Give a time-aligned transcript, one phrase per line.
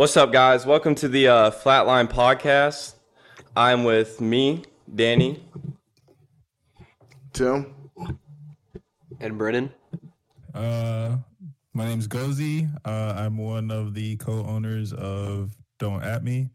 [0.00, 0.64] What's up, guys?
[0.64, 2.94] Welcome to the uh, Flatline Podcast.
[3.54, 5.44] I'm with me, Danny.
[7.34, 7.74] Tim.
[9.20, 9.70] And Brennan.
[10.54, 11.18] Uh,
[11.74, 12.66] my name's Gozi.
[12.82, 16.48] Uh, I'm one of the co-owners of Don't At Me,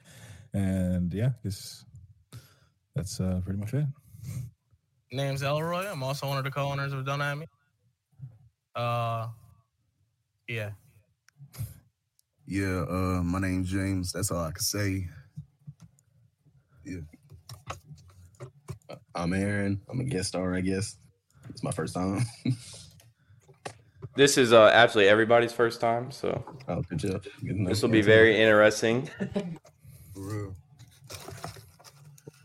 [0.55, 1.86] and yeah, just
[2.96, 3.86] that's uh, pretty much it.
[5.12, 5.86] Name's Elroy.
[5.86, 7.46] I'm also one of the co-owners of Don't At Me.
[8.75, 9.27] Uh,
[10.48, 10.71] yeah.
[12.48, 14.12] Yeah, uh, my name's James.
[14.12, 15.08] That's all I can say.
[16.84, 16.99] Yeah.
[19.16, 19.81] I'm Aaron.
[19.90, 20.98] I'm a guest star, I guess.
[21.49, 22.26] It's my first time.
[24.16, 27.26] This is uh, actually everybody's first time, so oh, good job.
[27.45, 29.09] Good this will be very interesting.
[30.13, 30.55] For real.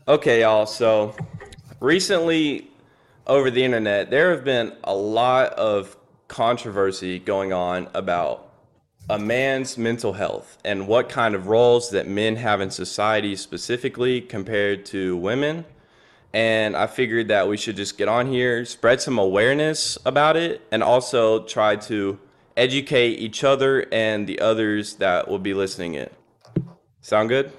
[0.05, 0.65] Okay, y'all.
[0.65, 1.15] So
[1.79, 2.69] recently,
[3.25, 5.95] over the internet, there have been a lot of
[6.27, 8.50] controversy going on about
[9.11, 14.21] a man's mental health and what kind of roles that men have in society specifically
[14.21, 15.65] compared to women.
[16.31, 20.61] And I figured that we should just get on here, spread some awareness about it,
[20.71, 22.17] and also try to
[22.55, 26.13] educate each other and the others that will be listening it.
[27.01, 27.51] Sound good?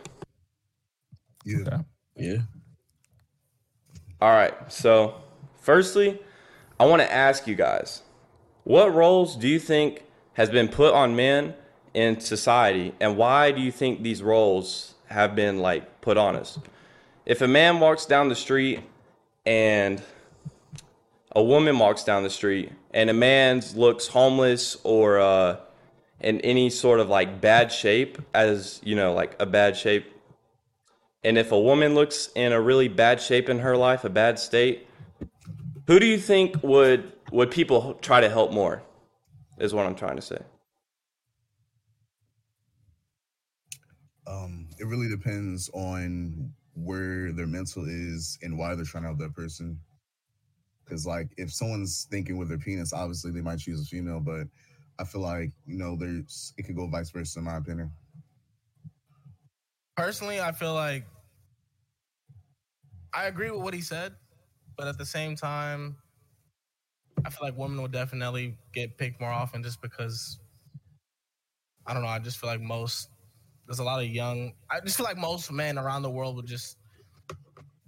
[1.45, 1.83] Yeah.
[2.17, 2.39] Yeah.
[4.23, 4.55] All right.
[4.73, 5.17] So,
[5.61, 6.19] firstly,
[6.81, 8.03] I want to ask you guys,
[8.65, 10.05] what roles do you think
[10.35, 11.55] has been put on men
[11.95, 16.59] in society and why do you think these roles have been like put on us?
[17.27, 18.81] If a man walks down the street
[19.45, 20.03] and
[21.35, 25.57] a woman walks down the street and a man looks homeless or uh,
[26.21, 30.13] in any sort of like bad shape as you know like a bad shape
[31.25, 34.39] and if a woman looks in a really bad shape in her life, a bad
[34.39, 34.89] state,
[35.87, 38.83] who do you think would would people try to help more?
[39.63, 40.39] Is what I'm trying to say.
[44.27, 49.21] Um, it really depends on where their mental is and why they're trying to help
[49.21, 49.79] that person.
[50.85, 54.49] Because, like, if someone's thinking with their penis, obviously they might choose a female, but
[54.99, 57.93] I feel like, you know, there's it could go vice versa, in my opinion.
[59.97, 61.05] Personally, I feel like
[63.15, 64.17] I agree with what he said,
[64.77, 65.99] but at the same time,
[67.25, 70.41] I feel like women would definitely get picked more often just because
[71.87, 72.09] I don't know.
[72.09, 73.11] I just feel like most
[73.67, 74.55] there's a lot of young.
[74.71, 76.79] I just feel like most men around the world would just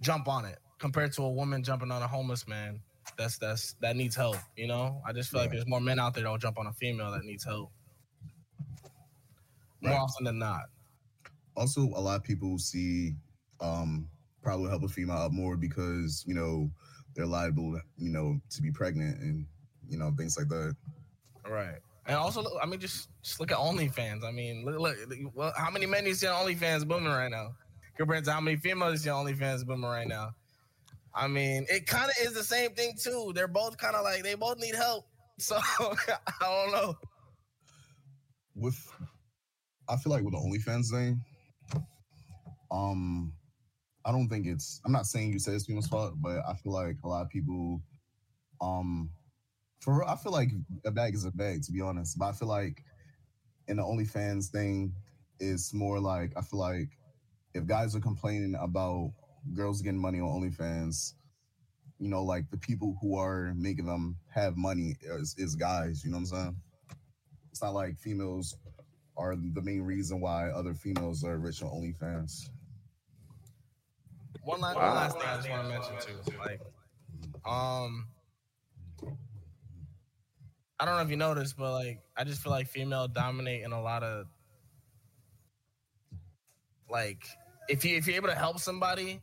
[0.01, 2.81] jump on it compared to a woman jumping on a homeless man.
[3.17, 4.37] That's that's that needs help.
[4.57, 6.67] You know, I just feel like there's more men out there that will jump on
[6.67, 7.71] a female that needs help
[9.81, 9.99] more Right.
[9.99, 10.65] often than not.
[11.55, 13.15] Also, a lot of people see
[13.61, 14.09] um
[14.41, 16.71] probably help a female out more because, you know,
[17.15, 19.45] they're liable, you know, to be pregnant and,
[19.87, 20.75] you know, things like that.
[21.47, 21.77] Right.
[22.07, 24.23] And also, I mean, just just look at OnlyFans.
[24.23, 24.97] I mean, look, look
[25.33, 27.55] well, how many men you see on OnlyFans booming right now?
[27.97, 30.35] Compared to how many females you see on OnlyFans booming right now?
[31.15, 33.31] I mean, it kind of is the same thing too.
[33.33, 35.05] They're both kind of like they both need help.
[35.37, 36.95] So I don't know.
[38.55, 38.89] with
[39.89, 41.21] I feel like with the OnlyFans thing,
[42.71, 43.33] um,
[44.05, 46.71] I don't think it's I'm not saying you say it's people's fault, but I feel
[46.71, 47.81] like a lot of people
[48.61, 49.09] um
[49.81, 50.51] for I feel like
[50.85, 52.17] a bag is a bag to be honest.
[52.17, 52.83] But I feel like
[53.67, 54.93] in the OnlyFans thing
[55.39, 56.89] is more like I feel like
[57.53, 59.11] if guys are complaining about
[59.53, 61.13] girls getting money on OnlyFans,
[61.99, 66.11] you know, like the people who are making them have money is, is guys, you
[66.11, 66.55] know what I'm saying?
[67.51, 68.57] It's not like females
[69.17, 72.49] are the main reason why other females are rich on OnlyFans.
[74.43, 74.87] One last, Wow.
[74.87, 76.37] one last thing I just want to mention too.
[76.39, 76.61] Like,
[77.45, 78.07] um,
[80.79, 83.71] I don't know if you noticed, but like, I just feel like female dominate in
[83.71, 84.27] a lot of
[86.89, 87.25] like,
[87.69, 89.19] if you if you're able to help somebody,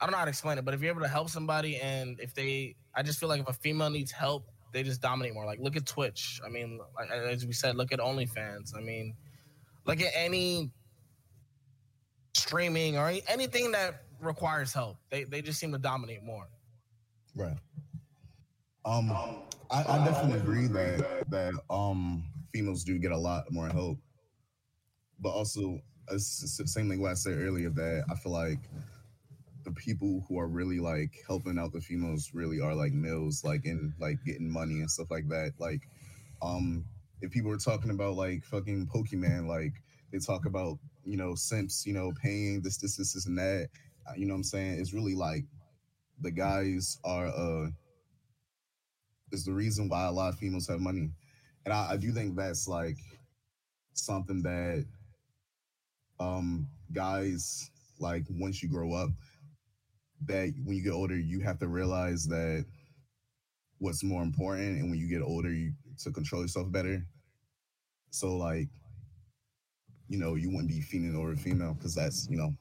[0.00, 2.18] I don't know how to explain it, but if you're able to help somebody, and
[2.20, 5.44] if they, I just feel like if a female needs help, they just dominate more.
[5.44, 6.40] Like, look at Twitch.
[6.44, 8.76] I mean, like as we said, look at OnlyFans.
[8.76, 9.14] I mean,
[9.86, 10.70] look at any
[12.34, 14.96] streaming or any, anything that requires help.
[15.10, 16.46] They they just seem to dominate more.
[17.34, 17.56] Right.
[18.84, 19.10] Um,
[19.70, 23.98] I, I definitely agree that that um females do get a lot more help,
[25.20, 25.80] but also
[26.18, 28.58] same thing what I said earlier that I feel like
[29.64, 33.64] the people who are really like helping out the females really are like males, like
[33.66, 35.52] in like getting money and stuff like that.
[35.58, 35.82] Like,
[36.42, 36.84] um,
[37.20, 39.74] if people were talking about like fucking Pokimane, like
[40.12, 43.68] they talk about you know simps, you know paying this, this, this, this, and that.
[44.08, 44.80] uh, You know what I'm saying?
[44.80, 45.44] It's really like
[46.20, 47.68] the guys are uh
[49.32, 51.10] is the reason why a lot of females have money.
[51.64, 52.96] And I, I do think that's like
[53.94, 54.86] something that
[56.18, 59.10] um guys like once you grow up
[60.26, 62.64] that when you get older you have to realize that
[63.78, 67.04] what's more important and when you get older you to control yourself better
[68.10, 68.68] so like
[70.10, 72.54] you know you wouldn't be feeling over a female because that's you know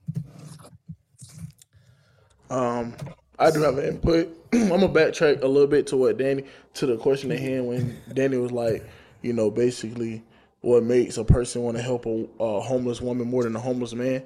[2.50, 2.96] Um,
[3.38, 4.36] I do have an input.
[4.54, 6.44] I'm gonna backtrack a little bit to what Danny
[6.76, 8.88] to the question at hand when Danny was like,
[9.22, 10.24] you know, basically
[10.62, 13.94] what makes a person want to help a, a homeless woman more than a homeless
[13.94, 14.24] man.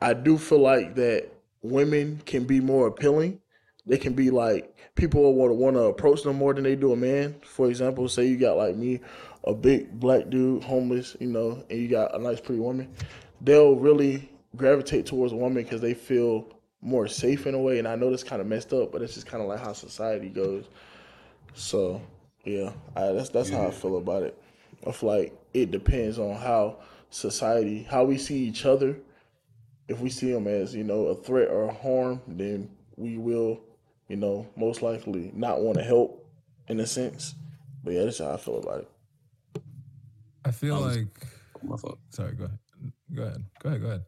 [0.00, 1.28] I do feel like that
[1.62, 3.39] women can be more appealing.
[3.86, 6.92] They can be like people want to want to approach them more than they do
[6.92, 7.40] a man.
[7.42, 9.00] For example, say you got like me,
[9.44, 12.92] a big black dude, homeless, you know, and you got a nice pretty woman.
[13.40, 16.46] They'll really gravitate towards a woman because they feel
[16.82, 17.78] more safe in a way.
[17.78, 19.72] And I know that's kind of messed up, but it's just kind of like how
[19.72, 20.66] society goes.
[21.54, 22.02] So
[22.44, 24.40] yeah, I, that's that's how I feel about it.
[24.86, 26.78] I feel like it depends on how
[27.10, 28.96] society, how we see each other.
[29.88, 33.60] If we see them as you know a threat or a harm, then we will,
[34.10, 36.26] you know, most likely not want to help
[36.68, 37.36] in a sense.
[37.84, 39.62] But yeah, that's how I feel about it.
[40.44, 41.26] I feel I was- like.
[41.62, 41.98] My fault.
[42.08, 42.58] Sorry, go ahead.
[43.14, 43.44] Go ahead.
[43.62, 43.80] Go ahead.
[43.82, 44.02] Go ahead.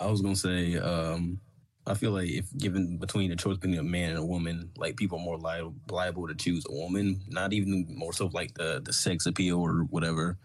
[0.00, 1.40] I was gonna say, um,
[1.86, 4.96] I feel like if given between the choice between a man and a woman, like
[4.96, 7.22] people are more liable, liable to choose a woman.
[7.28, 10.36] Not even more so of like the the sex appeal or whatever,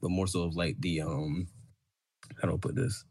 [0.00, 1.48] but more so of like the um,
[2.40, 3.04] how do I put this?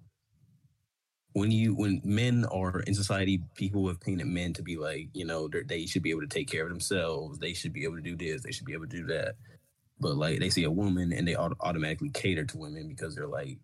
[1.34, 5.26] When you when men are in society, people have painted men to be like you
[5.26, 7.40] know they're- should be able to take care of themselves.
[7.40, 8.44] They should be able to do this.
[8.44, 9.36] They should be able to do that.
[10.00, 13.28] But like they see a woman and they auto- automatically cater to women because they're
[13.28, 13.58] like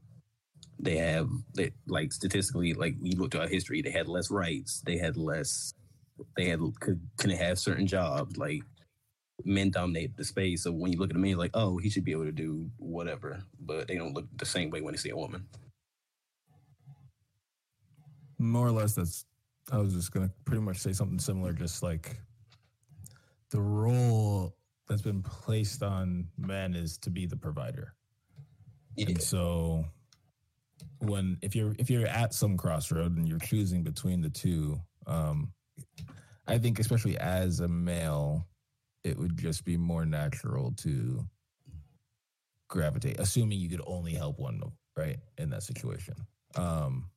[0.80, 4.98] they have they like statistically like we at our history they had less rights they
[4.98, 5.74] had less
[6.38, 8.62] they had could couldn't have certain jobs like
[9.46, 12.06] men dominate the space so when you look at a man like oh he should
[12.06, 15.10] be able to do whatever but they don't look the same way when they see
[15.10, 15.46] a woman
[18.38, 19.25] more or less that's
[19.72, 22.18] i was just gonna pretty much say something similar just like
[23.50, 24.56] the role
[24.88, 27.94] that's been placed on men is to be the provider.
[28.95, 29.10] Yeah.
[29.10, 29.86] and so
[31.00, 35.51] when if you're if you're at some crossroad and you're choosing between the two um
[36.48, 38.48] i think especially as a male
[39.04, 41.24] it would just be more natural to
[42.68, 44.60] gravitate assuming you could only help one
[44.98, 46.16] right in that situation.
[46.56, 47.10] Um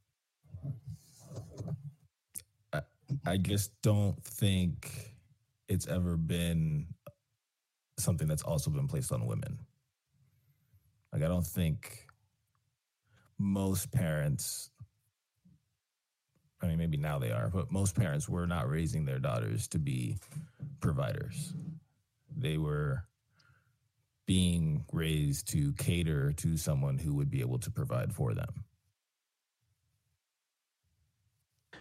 [3.26, 5.14] I, just don't think
[5.68, 6.86] it's ever been
[7.98, 9.58] something that's also been placed on women.
[11.12, 12.06] Like I don't think
[13.38, 14.70] most parents
[16.62, 19.78] I mean maybe now they are, but most parents were not raising their daughters to
[19.78, 20.18] be
[20.80, 21.54] providers.
[22.36, 23.04] They were
[24.26, 28.64] being raised to cater to someone who would be able to provide for them.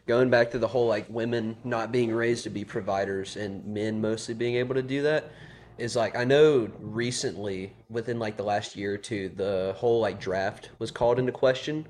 [0.09, 4.01] Going back to the whole like women not being raised to be providers and men
[4.01, 5.31] mostly being able to do that
[5.77, 10.19] is like I know recently within like the last year or two the whole like
[10.19, 11.85] draft was called into question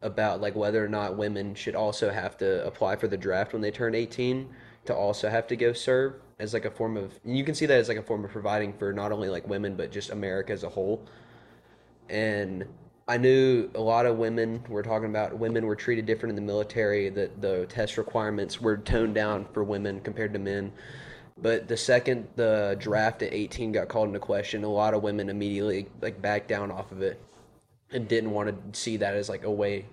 [0.00, 3.62] about like whether or not women should also have to apply for the draft when
[3.62, 4.48] they turn 18
[4.84, 7.80] to also have to go serve as like a form of you can see that
[7.80, 10.62] as like a form of providing for not only like women but just America as
[10.62, 11.04] a whole.
[12.08, 12.64] And
[13.08, 16.52] I knew a lot of women were talking about women were treated different in the
[16.52, 20.72] military, that the test requirements were toned down for women compared to men.
[21.38, 25.28] But the second the draft at 18 got called into question, a lot of women
[25.28, 27.20] immediately like backed down off of it
[27.92, 29.86] and didn't want to see that as like a way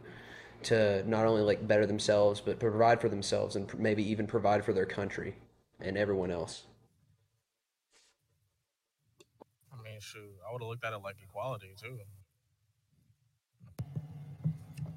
[0.63, 4.74] to not only like better themselves but provide for themselves and maybe even provide for
[4.74, 5.36] their country
[5.79, 6.63] and everyone else.
[9.72, 12.00] I mean, shoot, I would have looked at it like equality too.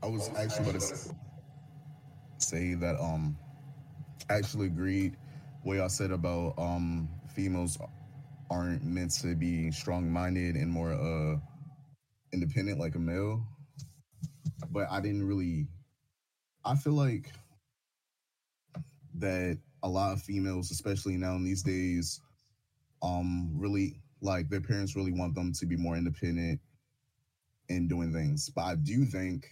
[0.03, 0.97] I was actually going to
[2.39, 3.37] say that um
[4.31, 5.17] I actually agreed
[5.63, 7.79] what y'all said about um females
[8.51, 11.39] aren't meant to be strong minded and more uh
[12.33, 13.47] independent like a male.
[14.71, 15.69] But I didn't really
[16.65, 17.33] I feel like
[19.15, 22.21] that a lot of females, especially now in these days,
[23.03, 26.61] um really like their parents really want them to be more independent
[27.69, 28.51] in doing things.
[28.51, 29.47] But I do think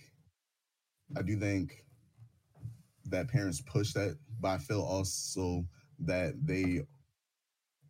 [1.17, 1.85] I do think
[3.07, 5.65] that parents push that, but I feel also
[6.01, 6.83] that they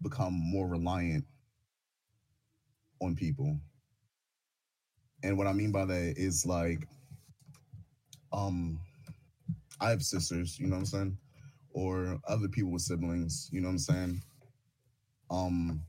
[0.02, 1.24] become more reliant
[3.00, 3.60] on people.
[5.22, 6.88] And what I mean by that is like,
[8.32, 8.80] um,
[9.80, 11.18] I have sisters, you know what I'm saying?
[11.70, 14.22] Or other people with siblings, you know what I'm saying?
[15.30, 15.82] Um,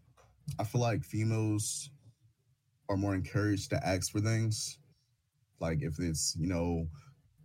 [0.59, 1.89] I feel like females
[2.89, 4.77] are more encouraged to ask for things
[5.59, 6.87] Like if it's you know,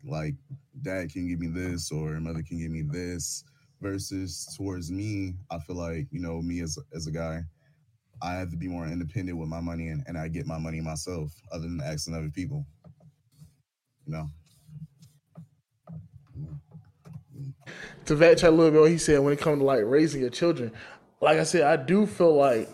[0.04, 0.34] like
[0.82, 3.44] dad can give me this or mother can give me this,
[3.80, 7.42] versus towards me, I feel like you know me as as a guy,
[8.22, 10.80] I have to be more independent with my money and, and I get my money
[10.80, 12.66] myself, other than asking other people.
[14.06, 14.26] You know.
[18.06, 20.20] to vet chat a little bit what he said when it comes to like raising
[20.20, 20.72] your children
[21.20, 22.68] like i said i do feel like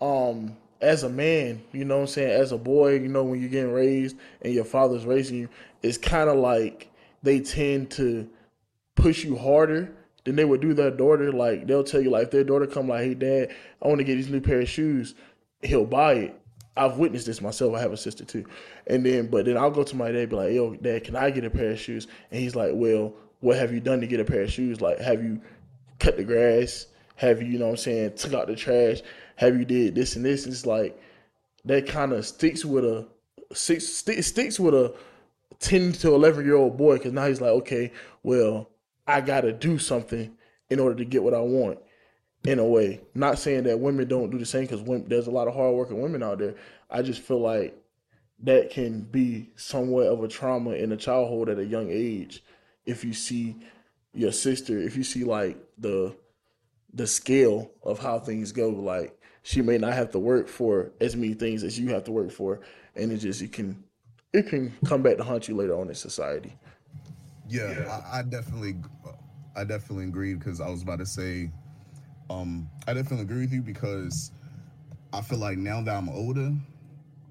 [0.00, 3.40] um as a man you know what i'm saying as a boy you know when
[3.40, 5.48] you're getting raised and your father's raising you
[5.82, 6.90] it's kind of like
[7.22, 8.28] they tend to
[8.94, 9.92] push you harder
[10.24, 12.88] than they would do their daughter like they'll tell you like if their daughter come
[12.88, 15.14] like hey dad i want to get these new pair of shoes
[15.62, 16.36] he'll buy it
[16.76, 17.74] I've witnessed this myself.
[17.74, 18.46] I have a sister too,
[18.86, 21.30] and then but then I'll go to my dad be like, "Yo, dad, can I
[21.30, 24.20] get a pair of shoes?" And he's like, "Well, what have you done to get
[24.20, 24.80] a pair of shoes?
[24.80, 25.40] Like, have you
[25.98, 26.86] cut the grass?
[27.20, 29.02] Have you, you know what I'm saying, took out the trash?
[29.36, 30.46] Have you did this and this?
[30.46, 30.98] It's like
[31.66, 33.06] that kind of sticks with a
[33.52, 34.94] six st- sticks with a
[35.58, 38.70] 10 to 11 year old boy because now he's like, okay, well,
[39.06, 40.34] I got to do something
[40.70, 41.78] in order to get what I want.
[42.44, 45.46] In a way, not saying that women don't do the same because there's a lot
[45.46, 46.54] of hardworking women out there.
[46.88, 47.76] I just feel like
[48.44, 52.42] that can be somewhat of a trauma in a childhood at a young age
[52.86, 53.56] if you see
[54.14, 56.16] your sister, if you see like the
[56.94, 61.16] the scale of how things go, like she may not have to work for as
[61.16, 62.60] many things as you have to work for,
[62.96, 63.82] and it just it can
[64.32, 66.56] it can come back to haunt you later on in society.
[67.48, 68.76] Yeah, I, I definitely,
[69.56, 71.50] I definitely agree because I was about to say,
[72.28, 74.30] um, I definitely agree with you because
[75.12, 76.52] I feel like now that I'm older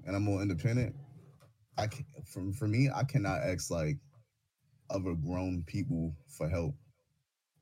[0.06, 0.94] and I'm more independent,
[1.78, 3.96] I can, for for me, I cannot ask like
[4.90, 6.74] other grown people for help.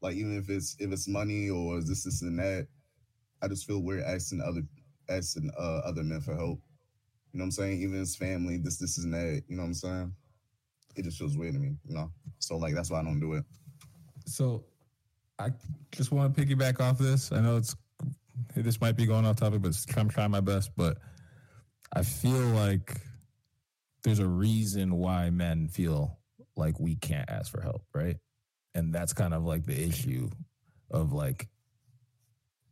[0.01, 2.67] Like even if it's if it's money or this this and that,
[3.43, 4.63] I just feel weird asking other
[5.09, 6.61] asking uh, other men for help.
[7.33, 7.83] You know what I'm saying?
[7.83, 9.43] Even his family, this this and that.
[9.49, 10.13] You know what I'm saying?
[10.97, 11.77] It just feels weird to me.
[11.85, 13.45] You know, so like that's why I don't do it.
[14.27, 14.65] So,
[15.39, 15.51] I
[15.93, 17.33] just want to piggyback off this.
[17.33, 17.75] I know it's
[18.55, 20.71] this might be going off topic, but I'm trying my best.
[20.77, 20.99] But
[21.93, 23.01] I feel like
[24.03, 26.19] there's a reason why men feel
[26.57, 28.17] like we can't ask for help, right?
[28.75, 30.31] And that's kind of like the issue
[30.91, 31.49] of like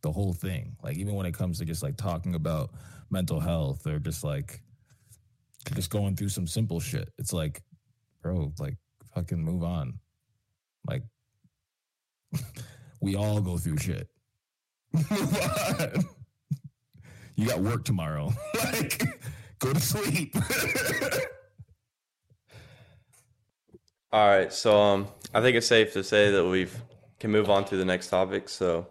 [0.02, 0.76] the whole thing.
[0.82, 2.70] Like even when it comes to just like talking about
[3.10, 4.62] mental health or just like
[5.74, 7.12] just going through some simple shit.
[7.18, 7.62] It's like,
[8.22, 8.76] bro, like
[9.14, 9.98] fucking move on.
[10.88, 11.02] Like
[13.00, 14.08] we all go through shit.
[17.36, 18.32] you got work tomorrow.
[18.54, 19.02] like
[19.58, 20.36] go to sleep.
[24.12, 26.68] All right, so um, I think it's safe to say that we
[27.18, 28.48] can move on to the next topic.
[28.48, 28.86] So,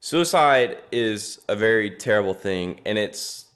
[0.00, 3.46] suicide is a very terrible thing, and it's,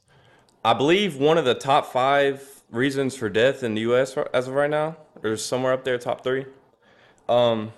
[0.65, 4.17] I believe, one of the top five reasons for death in the U.S.
[4.33, 6.47] as of right now, or somewhere up there, top three.
[7.29, 7.73] Um,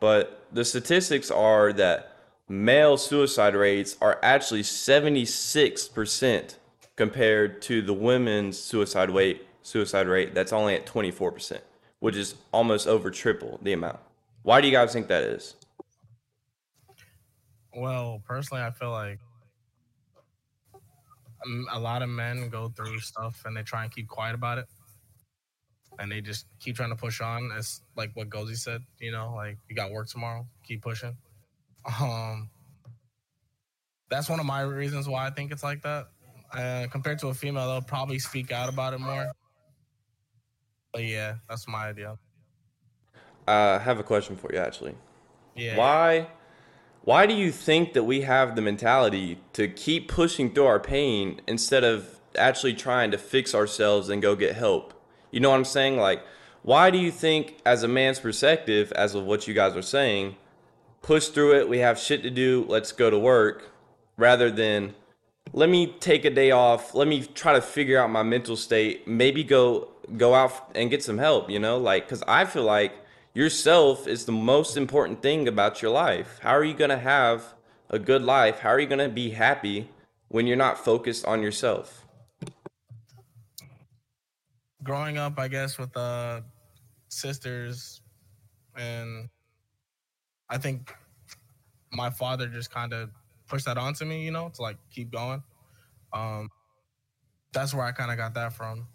[0.00, 2.16] but the statistics are that
[2.48, 6.58] male suicide rates are actually seventy six percent
[6.96, 9.46] compared to the women's suicide rate.
[9.62, 11.62] Suicide rate that's only at twenty four percent
[12.04, 13.98] which is almost over triple the amount.
[14.42, 15.54] Why do you guys think that is?
[17.74, 19.20] Well, personally, I feel like
[21.72, 24.66] a lot of men go through stuff and they try and keep quiet about it.
[25.98, 27.50] And they just keep trying to push on.
[27.56, 31.16] It's like what Gozy said, you know, like you got work tomorrow, keep pushing.
[32.02, 32.50] Um,
[34.10, 36.08] that's one of my reasons why I think it's like that.
[36.52, 39.32] Uh, compared to a female, they'll probably speak out about it more.
[40.94, 42.16] But yeah, that's my idea.
[43.48, 44.94] Uh, I have a question for you, actually.
[45.56, 45.76] Yeah.
[45.76, 46.28] Why?
[47.02, 51.40] Why do you think that we have the mentality to keep pushing through our pain
[51.46, 54.94] instead of actually trying to fix ourselves and go get help?
[55.32, 55.98] You know what I'm saying?
[55.98, 56.24] Like,
[56.62, 60.36] why do you think, as a man's perspective, as of what you guys are saying,
[61.02, 61.68] push through it?
[61.68, 62.64] We have shit to do.
[62.68, 63.72] Let's go to work,
[64.16, 64.94] rather than
[65.52, 66.94] let me take a day off.
[66.94, 69.06] Let me try to figure out my mental state.
[69.06, 71.78] Maybe go go out and get some help, you know?
[71.78, 72.94] Like cuz I feel like
[73.34, 76.38] yourself is the most important thing about your life.
[76.42, 77.54] How are you going to have
[77.90, 78.60] a good life?
[78.60, 79.90] How are you going to be happy
[80.28, 82.06] when you're not focused on yourself?
[84.82, 86.42] Growing up, I guess with uh
[87.08, 88.02] sisters
[88.76, 89.28] and
[90.50, 90.94] I think
[91.92, 93.10] my father just kind of
[93.48, 95.42] pushed that onto me, you know, to like keep going.
[96.12, 96.50] Um,
[97.52, 98.86] that's where I kind of got that from.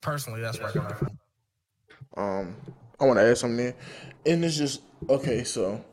[0.00, 1.18] Personally, that's where I got that from.
[2.16, 2.56] Um,
[3.00, 3.74] I want to add something there,
[4.26, 5.44] and it's just okay.
[5.44, 5.84] So,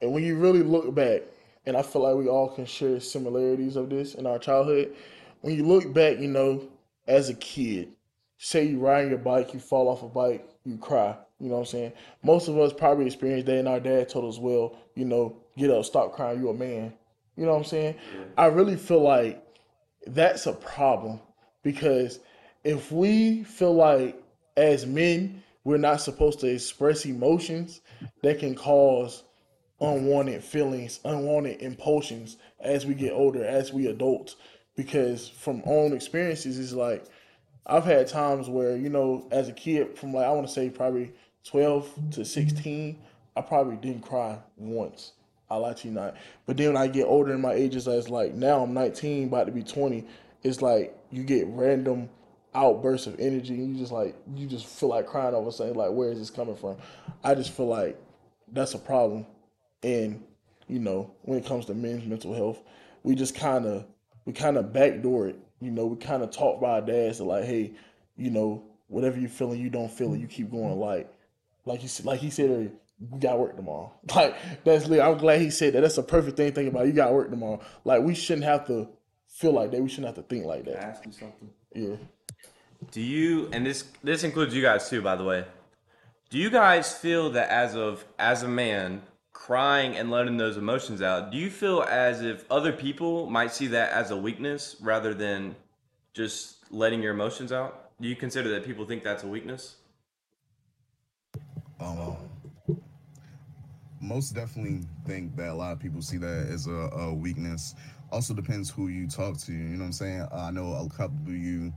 [0.00, 1.22] and when you really look back,
[1.64, 4.94] and I feel like we all can share similarities of this in our childhood.
[5.40, 6.68] When you look back, you know,
[7.06, 7.92] as a kid,
[8.38, 11.16] say you riding your bike, you fall off a bike, you cry.
[11.38, 11.92] You know what I'm saying?
[12.22, 15.70] Most of us probably experienced that, and our dad told us, well, you know, get
[15.70, 16.94] up, stop crying, you're a man.
[17.36, 17.96] You know what I'm saying?
[18.38, 19.44] I really feel like
[20.06, 21.20] that's a problem
[21.62, 22.20] because
[22.66, 24.20] if we feel like
[24.56, 27.80] as men we're not supposed to express emotions
[28.22, 29.22] that can cause
[29.80, 34.34] unwanted feelings, unwanted impulsions as we get older, as we adults.
[34.74, 37.04] Because from own experiences, it's like
[37.66, 40.68] I've had times where, you know, as a kid, from like I want to say
[40.68, 41.12] probably
[41.44, 42.98] 12 to 16,
[43.36, 45.12] I probably didn't cry once.
[45.48, 46.16] I lie to you not.
[46.46, 49.46] But then when I get older in my ages, as like now I'm 19, about
[49.46, 50.04] to be 20,
[50.42, 52.08] it's like you get random
[52.56, 55.90] outbursts of energy and you just like you just feel like crying over something like
[55.90, 56.76] where is this coming from?
[57.22, 58.00] I just feel like
[58.52, 59.26] that's a problem.
[59.82, 60.24] And,
[60.66, 62.62] you know, when it comes to men's mental health,
[63.02, 63.86] we just kinda
[64.24, 65.36] we kinda backdoor it.
[65.60, 67.72] You know, we kinda talk by our dads to like, hey,
[68.16, 71.12] you know, whatever you're feeling, you don't feel it, you keep going like
[71.66, 72.70] like he like he said earlier,
[73.10, 73.92] we got work tomorrow.
[74.14, 75.00] Like that's lit.
[75.00, 75.82] I'm glad he said that.
[75.82, 76.86] That's a perfect thing to think about.
[76.86, 77.60] You got work tomorrow.
[77.84, 78.88] Like we shouldn't have to
[79.28, 79.82] feel like that.
[79.82, 80.76] We shouldn't have to think like that.
[80.76, 81.50] Ask you something.
[81.74, 81.96] Yeah.
[82.90, 85.44] Do you and this this includes you guys too, by the way.
[86.28, 89.02] Do you guys feel that as of as a man
[89.32, 93.68] crying and letting those emotions out, do you feel as if other people might see
[93.68, 95.54] that as a weakness rather than
[96.14, 97.90] just letting your emotions out?
[98.00, 99.76] Do you consider that people think that's a weakness?
[101.78, 102.16] Um,
[104.00, 107.74] most definitely think that a lot of people see that as a, a weakness.
[108.10, 109.52] Also depends who you talk to.
[109.52, 110.26] You know what I'm saying?
[110.32, 111.72] I know a couple of you,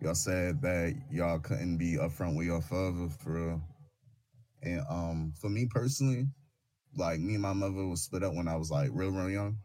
[0.00, 3.62] y'all said that y'all couldn't be upfront with your father for real.
[4.62, 6.26] And um, for me personally,
[6.96, 9.58] like me and my mother was split up when I was like real, real young,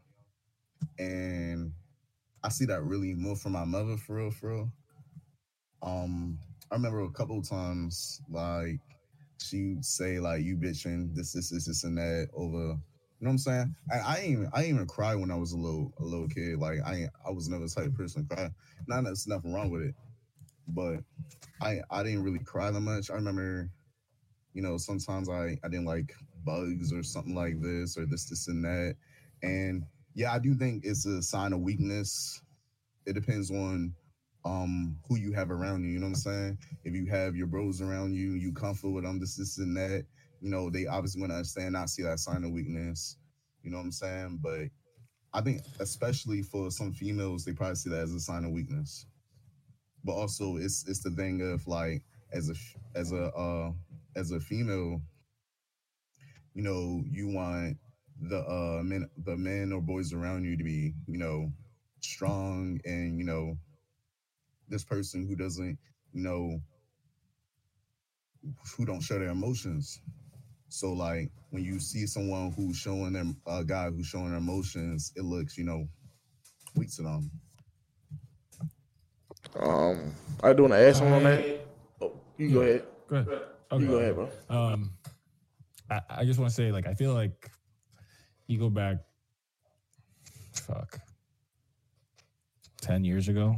[0.98, 1.72] and
[2.42, 4.72] I see that really more from my mother for real, for real.
[5.82, 6.38] Um,
[6.70, 8.80] I remember a couple of times like
[9.42, 12.78] she'd say like you bitching this, this, this, this, and that over.
[13.20, 13.74] You know what I'm saying?
[13.92, 16.28] I, I ain't even I ain't even cry when I was a little a little
[16.28, 16.58] kid.
[16.58, 18.50] Like I ain't, I was never the type of person to cry.
[18.86, 19.94] Not there's nothing wrong with it,
[20.68, 20.98] but
[21.60, 23.10] I I didn't really cry that much.
[23.10, 23.70] I remember,
[24.52, 28.48] you know, sometimes I I didn't like bugs or something like this or this this
[28.48, 28.96] and that.
[29.42, 32.40] And yeah, I do think it's a sign of weakness.
[33.06, 33.94] It depends on
[34.44, 35.90] um who you have around you.
[35.90, 36.58] You know what I'm saying?
[36.84, 40.04] If you have your bros around you, you comfortable with them, this, this, and that.
[40.40, 43.16] You know, they obviously want to understand, not see that sign of weakness.
[43.62, 44.40] You know what I'm saying?
[44.42, 44.68] But
[45.32, 49.06] I think, especially for some females, they probably see that as a sign of weakness.
[50.04, 52.54] But also, it's it's the thing of like, as a
[52.98, 53.72] as a uh
[54.16, 55.00] as a female,
[56.54, 57.78] you know, you want
[58.20, 61.52] the uh men the men or boys around you to be, you know,
[62.00, 63.56] strong and you know
[64.68, 65.78] this person who doesn't,
[66.12, 66.60] you know,
[68.76, 70.00] who don't show their emotions.
[70.68, 75.12] So like when you see someone who's showing them a guy who's showing their emotions,
[75.16, 75.86] it looks, you know,
[76.76, 77.30] weak to them.
[79.58, 81.66] Um, I do want to add something on that.
[82.00, 82.84] Oh, you go ahead.
[83.08, 83.28] Go ahead.
[83.72, 83.82] Okay.
[83.84, 84.28] You go ahead, bro.
[84.50, 84.92] Um,
[85.90, 87.50] I, I just want to say, like, I feel like
[88.46, 88.96] you go back,
[90.52, 91.00] fuck,
[92.80, 93.56] 10 years ago,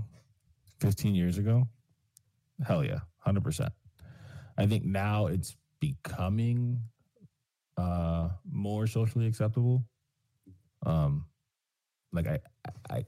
[0.80, 1.66] 15 years ago.
[2.66, 3.68] Hell yeah, 100%.
[4.58, 6.80] I think now it's becoming
[7.76, 9.84] uh more socially acceptable.
[10.86, 11.26] Um,
[12.12, 12.38] like I,
[12.88, 13.04] I,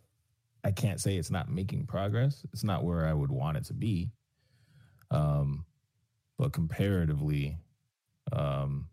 [0.68, 2.44] I can't say it's not making progress.
[2.52, 4.10] It's not where I would want it to be.
[5.10, 5.64] Um,
[6.36, 7.56] but comparatively,
[8.32, 8.86] um,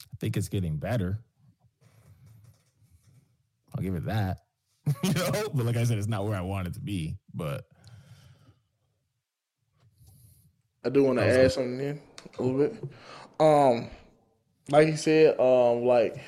[0.00, 1.18] I think it's getting better.
[3.74, 4.38] I'll give it that.
[5.02, 7.18] you know, but like I said, it's not where I want it to be.
[7.34, 7.66] But
[10.86, 12.00] I do want to add something in
[12.38, 12.82] a little bit.
[13.38, 13.90] Um,
[14.70, 16.18] like you said, um, like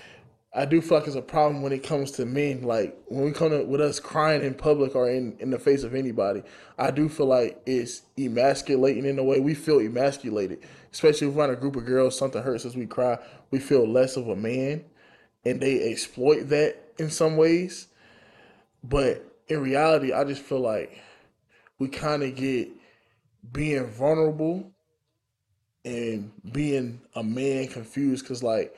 [0.52, 2.62] I do feel like it's a problem when it comes to men.
[2.62, 5.84] Like when we come to, with us crying in public or in, in the face
[5.84, 6.42] of anybody,
[6.76, 9.38] I do feel like it's emasculating in a way.
[9.38, 10.60] We feel emasculated,
[10.92, 12.18] especially if we're in a group of girls.
[12.18, 13.18] Something hurts us, we cry.
[13.52, 14.84] We feel less of a man,
[15.44, 17.86] and they exploit that in some ways.
[18.82, 21.00] But in reality, I just feel like
[21.78, 22.70] we kind of get
[23.52, 24.72] being vulnerable
[25.84, 28.74] and being a man confused because like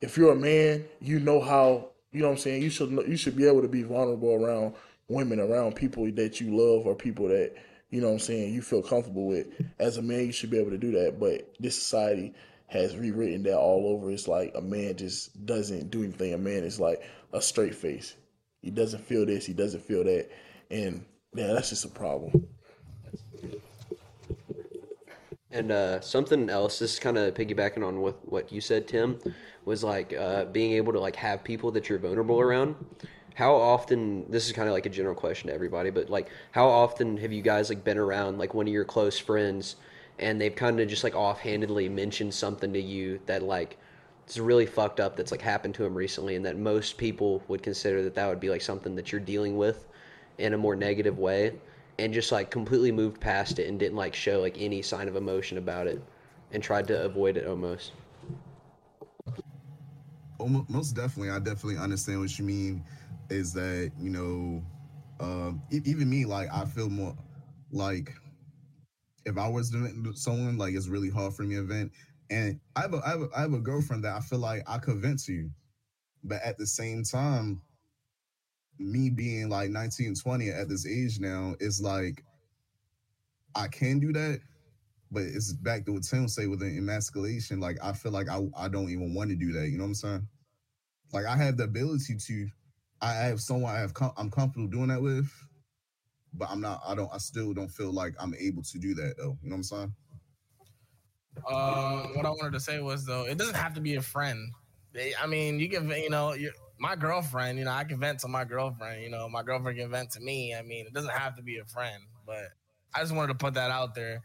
[0.00, 2.62] if you're a man you know how you know what i'm saying?
[2.62, 4.74] You should you should be able to be vulnerable around
[5.08, 7.54] women around people that you love or people that
[7.90, 9.46] you know what i'm saying you feel comfortable with.
[9.78, 11.20] As a man you should be able to do that.
[11.20, 12.34] But this society
[12.66, 14.10] has rewritten that all over.
[14.10, 16.34] It's like a man just doesn't do anything.
[16.34, 18.14] A man is like a straight face.
[18.62, 20.30] He doesn't feel this, he doesn't feel that,
[20.70, 22.46] and yeah, that's just a problem.
[25.52, 29.18] And uh, something else, this is kind of piggybacking on what what you said, Tim,
[29.64, 32.76] was like uh, being able to like have people that you're vulnerable around.
[33.34, 34.30] How often?
[34.30, 37.32] This is kind of like a general question to everybody, but like, how often have
[37.32, 39.76] you guys like been around like one of your close friends,
[40.20, 43.76] and they've kind of just like offhandedly mentioned something to you that like
[44.26, 47.62] it's really fucked up that's like happened to him recently, and that most people would
[47.62, 49.88] consider that that would be like something that you're dealing with
[50.38, 51.54] in a more negative way
[52.00, 55.16] and just like completely moved past it and didn't like show like any sign of
[55.16, 56.02] emotion about it
[56.52, 57.92] and tried to avoid it almost.
[60.40, 62.84] Almo- Most definitely, I definitely understand what you mean.
[63.30, 64.62] Is that you know,
[65.20, 67.16] um, even me, like I feel more
[67.70, 68.14] like
[69.24, 71.92] if I was to someone, like it's really hard for me to vent.
[72.30, 74.62] And I have a, I have a, I have a girlfriend that I feel like
[74.66, 75.50] I could vent to,
[76.22, 77.62] but at the same time,
[78.80, 82.24] me being like 19, 20 at this age now, it's like
[83.54, 84.40] I can do that,
[85.10, 87.60] but it's back to what Tim say with the emasculation.
[87.60, 89.68] Like I feel like I, I don't even want to do that.
[89.68, 90.28] You know what I'm saying?
[91.12, 92.48] Like I have the ability to,
[93.02, 95.30] I have someone I have com- I'm comfortable doing that with,
[96.32, 96.80] but I'm not.
[96.86, 97.10] I don't.
[97.12, 99.36] I still don't feel like I'm able to do that though.
[99.42, 99.94] You know what I'm saying?
[101.48, 104.52] Um, what I wanted to say was though, it doesn't have to be a friend.
[105.20, 107.58] I mean, you can, you know, you my girlfriend.
[107.58, 109.02] You know, I can vent to my girlfriend.
[109.02, 110.54] You know, my girlfriend can vent to me.
[110.54, 112.48] I mean, it doesn't have to be a friend, but
[112.94, 114.22] I just wanted to put that out there.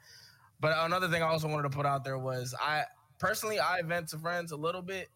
[0.59, 2.85] But another thing I also wanted to put out there was I
[3.19, 5.09] personally I vent to friends a little bit,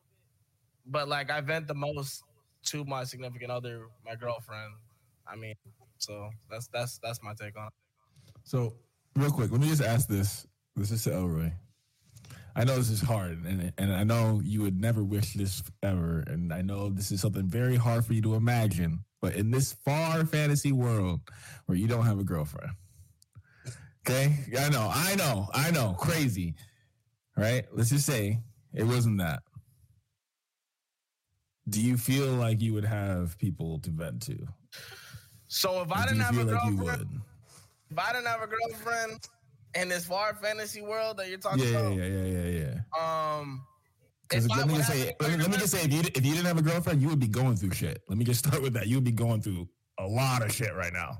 [0.85, 2.23] but like I vent the most
[2.65, 4.73] to my significant other, my girlfriend.
[5.25, 5.55] I mean,
[5.97, 7.73] so that's that's that's my take on it.
[8.43, 8.73] So,
[9.15, 10.45] real quick, let me just ask this.
[10.75, 11.51] This is to Elroy.
[12.55, 16.23] I know this is hard, and and I know you would never wish this ever,
[16.27, 19.05] and I know this is something very hard for you to imagine.
[19.21, 21.21] But in this far fantasy world
[21.65, 22.71] where you don't have a girlfriend,
[24.07, 24.33] okay?
[24.57, 26.55] I know, I know, I know, crazy,
[27.35, 27.65] right?
[27.71, 28.39] Let's just say
[28.73, 29.41] it wasn't that.
[31.67, 34.47] Do you feel like you would have people to vent to?
[35.47, 37.21] So if I didn't have a like girlfriend,
[37.91, 39.27] if I didn't have a girlfriend
[39.75, 42.75] in this far fantasy world that you're talking Yeah, about, yeah, yeah, yeah, yeah.
[42.95, 43.37] yeah.
[43.39, 43.61] um,
[44.23, 46.33] Because let me just say, let me, let me just say, if you if you
[46.33, 48.01] didn't have a girlfriend, you would be going through shit.
[48.09, 48.87] Let me just start with that.
[48.87, 49.67] You would be going through
[49.99, 51.17] a lot of shit right now.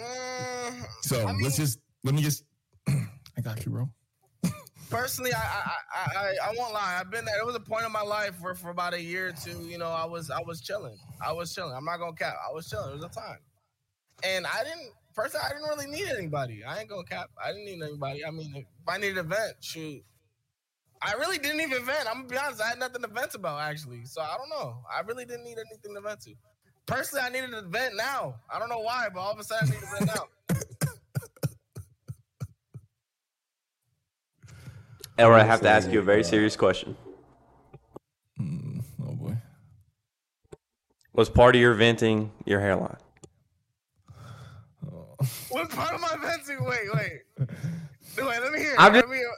[0.00, 2.44] mm, So I mean- let's just let me just.
[2.88, 3.88] I got you, bro.
[4.90, 6.98] personally, I, I I I I won't lie.
[7.00, 7.38] I've been there.
[7.38, 9.78] It was a point in my life where for about a year or two, you
[9.78, 10.96] know, I was I was chilling.
[11.24, 11.74] I was chilling.
[11.74, 12.34] I'm not gonna cap.
[12.48, 12.90] I was chilling.
[12.90, 13.38] It was a time,
[14.22, 14.90] and I didn't.
[15.14, 16.64] Personally, I didn't really need anybody.
[16.64, 17.30] I ain't gonna cap.
[17.42, 18.24] I didn't need anybody.
[18.24, 20.02] I mean, if I needed a vent, shoot.
[21.00, 22.08] I really didn't even vent.
[22.08, 22.60] I'm gonna be honest.
[22.60, 24.04] I had nothing to vent about actually.
[24.06, 24.78] So I don't know.
[24.92, 26.34] I really didn't need anything to vent to.
[26.86, 28.36] Personally, I needed a vent now.
[28.52, 30.28] I don't know why, but all of a sudden I need a vent now.
[35.18, 36.96] Elroy, I have to ask you a very serious question.
[38.40, 39.36] Mm, oh boy.
[41.12, 42.96] Was part of your venting your hairline?
[45.50, 46.64] What part of my venting?
[46.64, 47.48] Wait, wait.
[48.16, 48.74] Wait, let me hear.
[48.78, 49.30] I'm just- me hear.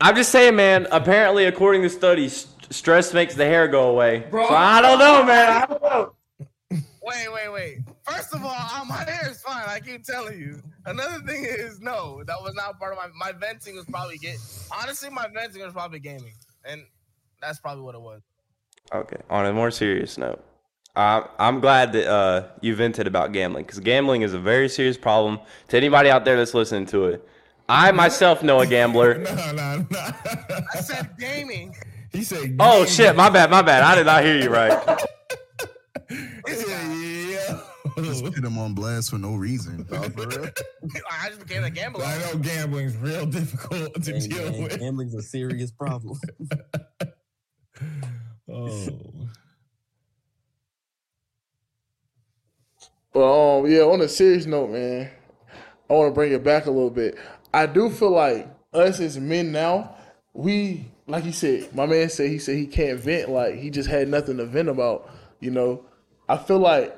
[0.00, 0.86] I'm just saying, man.
[0.92, 4.24] Apparently, according to studies, st- stress makes the hair go away.
[4.30, 5.50] So I don't know, man.
[5.62, 6.14] I don't know.
[6.70, 7.78] Wait, wait, wait.
[8.04, 9.64] First of all, uh, my hair is fine.
[9.66, 10.62] I keep telling you.
[10.86, 13.74] Another thing is, no, that was not part of my my venting.
[13.76, 14.36] Was probably get
[14.70, 16.82] honestly, my venting was probably gaming, and
[17.40, 18.20] that's probably what it was.
[18.92, 19.16] Okay.
[19.30, 20.44] On a more serious note,
[20.98, 24.96] I, I'm glad that uh, you vented about gambling because gambling is a very serious
[24.98, 27.28] problem to anybody out there that's listening to it.
[27.68, 29.18] I myself know a gambler.
[29.24, 29.98] No, no, no.
[30.74, 31.74] I said gaming.
[32.12, 32.56] he said.
[32.58, 33.82] Oh shit, my bad, my bad.
[33.84, 34.98] I did not hear you right.
[36.10, 37.60] Yeah, yeah.
[37.98, 39.84] Just put him on blast for no reason.
[39.90, 40.48] dog, for real.
[41.10, 42.04] I just became a gambler.
[42.04, 44.80] I know gambling's real difficult to Hey, deal man, with.
[44.80, 46.18] gambling's a serious problem.
[48.50, 48.88] Oh.
[53.18, 55.10] But um, yeah, on a serious note, man,
[55.90, 57.18] I want to bring it back a little bit.
[57.52, 59.96] I do feel like us as men now,
[60.34, 63.88] we like he said, my man said he said he can't vent, like he just
[63.88, 65.10] had nothing to vent about.
[65.40, 65.84] You know,
[66.28, 66.96] I feel like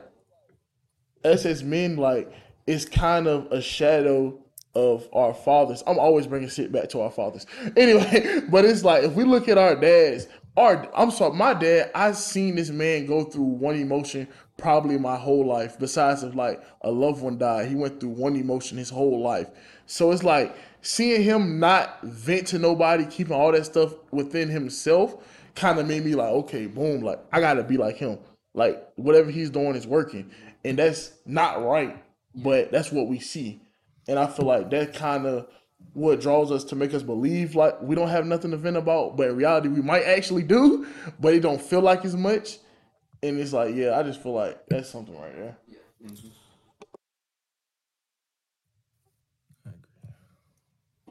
[1.24, 2.30] us as men, like
[2.66, 4.38] it's kind of a shadow
[4.74, 5.82] of our fathers.
[5.86, 7.46] I'm always bringing shit back to our fathers.
[7.78, 10.28] Anyway, but it's like if we look at our dads,
[10.58, 14.28] our I'm sorry, my dad, I've seen this man go through one emotion
[14.60, 15.78] probably my whole life.
[15.78, 19.48] Besides of like a loved one died, he went through one emotion his whole life.
[19.86, 25.16] So it's like seeing him not vent to nobody, keeping all that stuff within himself,
[25.54, 28.18] kind of made me like, okay, boom, like I gotta be like him.
[28.54, 30.30] Like whatever he's doing is working,
[30.64, 32.02] and that's not right.
[32.34, 33.60] But that's what we see,
[34.06, 35.48] and I feel like that kind of
[35.92, 39.16] what draws us to make us believe like we don't have nothing to vent about,
[39.16, 40.86] but in reality we might actually do,
[41.18, 42.58] but it don't feel like as much.
[43.22, 45.56] And it's like, yeah, I just feel like that's something right there.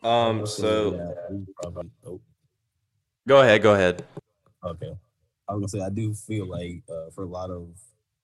[0.01, 0.45] Um.
[0.47, 2.21] So Yeah, we probably- oh,
[3.27, 3.61] go ahead.
[3.61, 4.05] Go ahead.
[4.63, 4.93] okay.
[5.47, 7.67] I was gonna say I do feel like uh, for a lot of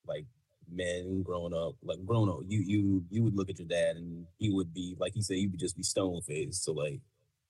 [0.07, 0.25] like
[0.71, 4.25] men growing up, like growing up, you you you would look at your dad and
[4.37, 6.63] he would be like he said, he would just be stone faced.
[6.63, 7.01] So like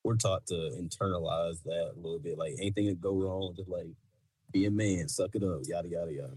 [0.04, 2.38] we're taught to internalize that a little bit.
[2.38, 3.88] Like anything that go wrong, just like
[4.56, 6.32] be a man, suck it up, yada yada yada.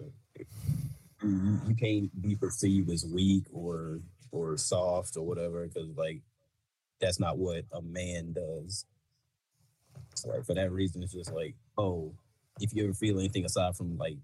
[1.23, 4.01] You, you can't be perceived as weak or
[4.33, 6.21] or soft or whatever because like
[7.01, 8.87] that's not what a man does.
[10.17, 12.13] So like for that reason, it's just like, oh,
[12.61, 14.17] if you ever feel anything aside from like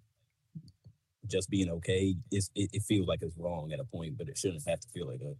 [1.28, 4.66] just being okay, it, it feels like it's wrong at a point, but it shouldn't
[4.66, 5.36] have to feel like that.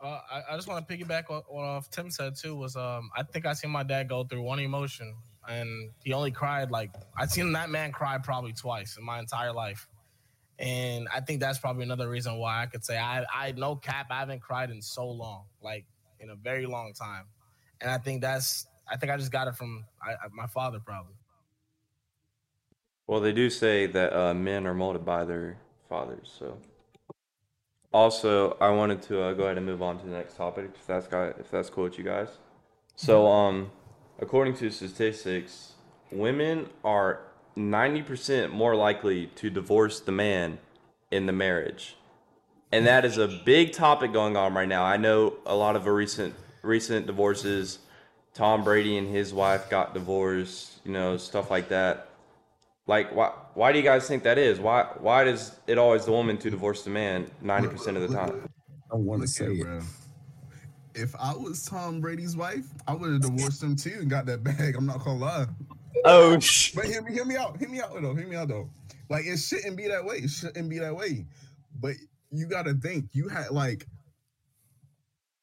[0.00, 2.54] Uh, I, I just want to piggyback on what off Tim said too.
[2.54, 5.16] Was um, I think I seen my dad go through one emotion,
[5.48, 9.52] and he only cried like I've seen that man cry probably twice in my entire
[9.52, 9.88] life,
[10.58, 14.06] and I think that's probably another reason why I could say I I no cap
[14.10, 15.84] I haven't cried in so long, like
[16.20, 17.24] in a very long time,
[17.80, 21.14] and I think that's I think I just got it from I, my father probably.
[23.10, 25.56] Well, they do say that uh, men are molded by their
[25.88, 26.32] fathers.
[26.38, 26.56] So,
[27.92, 30.86] also, I wanted to uh, go ahead and move on to the next topic, if
[30.86, 32.28] that's got, if that's cool with you guys.
[32.94, 33.72] So, um,
[34.20, 35.72] according to statistics,
[36.12, 37.20] women are
[37.56, 40.58] ninety percent more likely to divorce the man
[41.10, 41.96] in the marriage,
[42.70, 44.84] and that is a big topic going on right now.
[44.84, 47.78] I know a lot of the recent recent divorces.
[48.32, 50.78] Tom Brady and his wife got divorced.
[50.84, 52.10] You know, stuff like that.
[52.86, 53.32] Like, why?
[53.54, 54.60] Why do you guys think that is?
[54.60, 54.84] Why?
[54.98, 58.48] Why does it always the woman to divorce the man ninety percent of the time?
[58.92, 59.84] I want to Look say here, it.
[61.00, 64.44] If I was Tom Brady's wife, I would have divorced him too and got that
[64.44, 64.76] bag.
[64.76, 65.46] I'm not gonna lie.
[66.04, 67.56] Oh, sh- But hear me, hear me out.
[67.58, 68.14] Hear me out though.
[68.14, 68.68] Hear me out though.
[69.08, 70.16] Like it shouldn't be that way.
[70.16, 71.26] It shouldn't be that way.
[71.80, 71.94] But
[72.30, 73.06] you gotta think.
[73.12, 73.86] You had like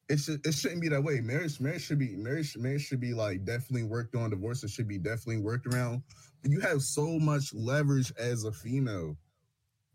[0.10, 1.20] it should it shouldn't be that way.
[1.22, 4.30] Marriage, marriage should be marriage, marriage should be like definitely worked on.
[4.30, 6.04] Divorces should be definitely worked around.
[6.42, 9.18] But you have so much leverage as a female.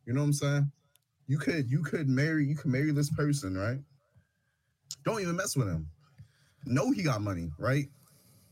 [0.06, 0.72] You know what I'm saying?
[1.28, 3.78] You could you could marry you could marry this person, right?
[5.04, 5.88] Don't even mess with him.
[6.64, 7.86] Know he got money, right?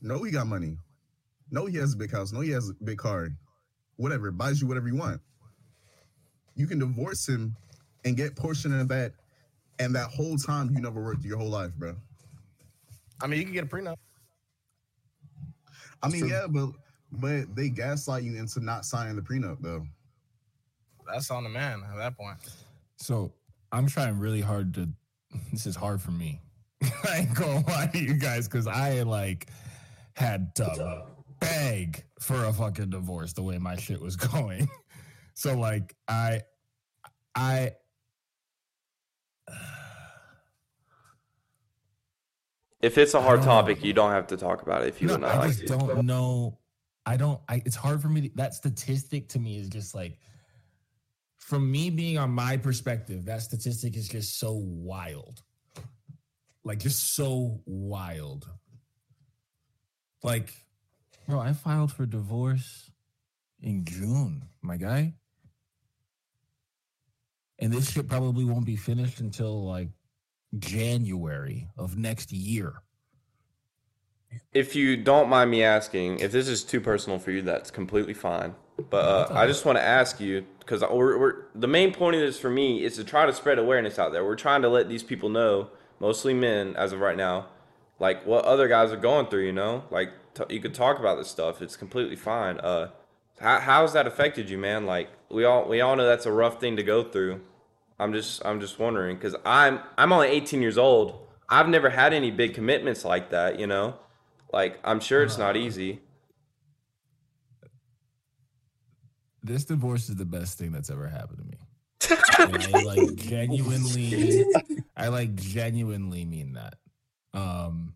[0.02, 0.76] Know he got money.
[1.50, 2.32] Know he has a big house.
[2.32, 3.28] Know he has a big car.
[3.96, 5.20] Whatever, buys you whatever you want.
[6.54, 7.54] You can divorce him
[8.04, 9.12] and get portion of that,
[9.78, 11.94] and that whole time you never worked your whole life, bro.
[13.22, 13.96] I mean, you can get a prenup.
[16.02, 16.70] I mean, yeah, but
[17.12, 19.86] but they gaslight you into not signing the prenup, though.
[21.06, 22.38] That's on the man at that point.
[22.96, 23.32] So
[23.72, 24.88] I'm trying really hard to.
[25.52, 26.40] This is hard for me.
[26.82, 29.48] I ain't gonna lie to you guys because I like
[30.14, 31.04] had to
[31.40, 34.68] beg for a fucking divorce the way my shit was going.
[35.34, 36.42] So like I,
[37.34, 37.72] I.
[42.80, 45.14] if it's a hard topic, you don't have to talk about it if you no,
[45.14, 46.58] would not I like just don't know.
[47.06, 47.40] I don't.
[47.48, 47.62] I.
[47.64, 48.22] It's hard for me.
[48.22, 50.18] To, that statistic to me is just like,
[51.50, 55.42] from me being on my perspective, that statistic is just so wild.
[56.62, 58.46] Like just so wild.
[60.22, 60.52] Like,
[61.28, 62.92] bro, I filed for divorce
[63.60, 65.14] in June, my guy.
[67.58, 69.88] And this shit probably won't be finished until like
[70.56, 72.74] January of next year.
[74.52, 78.14] If you don't mind me asking, if this is too personal for you, that's completely
[78.14, 78.54] fine.
[78.88, 82.22] But uh, I just want to ask you because we're, we're the main point of
[82.22, 84.24] this for me is to try to spread awareness out there.
[84.24, 87.48] We're trying to let these people know, mostly men as of right now,
[87.98, 89.46] like what other guys are going through.
[89.46, 91.60] You know, like t- you could talk about this stuff.
[91.60, 92.60] It's completely fine.
[92.60, 92.90] Uh,
[93.40, 94.86] how how's that affected you, man?
[94.86, 97.40] Like we all we all know that's a rough thing to go through.
[97.98, 101.26] I'm just I'm just wondering because I'm I'm only 18 years old.
[101.48, 103.58] I've never had any big commitments like that.
[103.58, 103.96] You know,
[104.52, 106.00] like I'm sure it's not easy.
[109.42, 111.58] This divorce is the best thing that's ever happened to me.
[112.38, 114.44] I like genuinely,
[114.96, 116.74] I like genuinely mean that.
[117.32, 117.94] Um,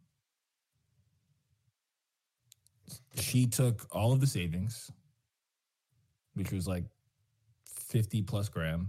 [3.16, 4.90] she took all of the savings,
[6.34, 6.84] which was like
[7.66, 8.88] 50 plus grand.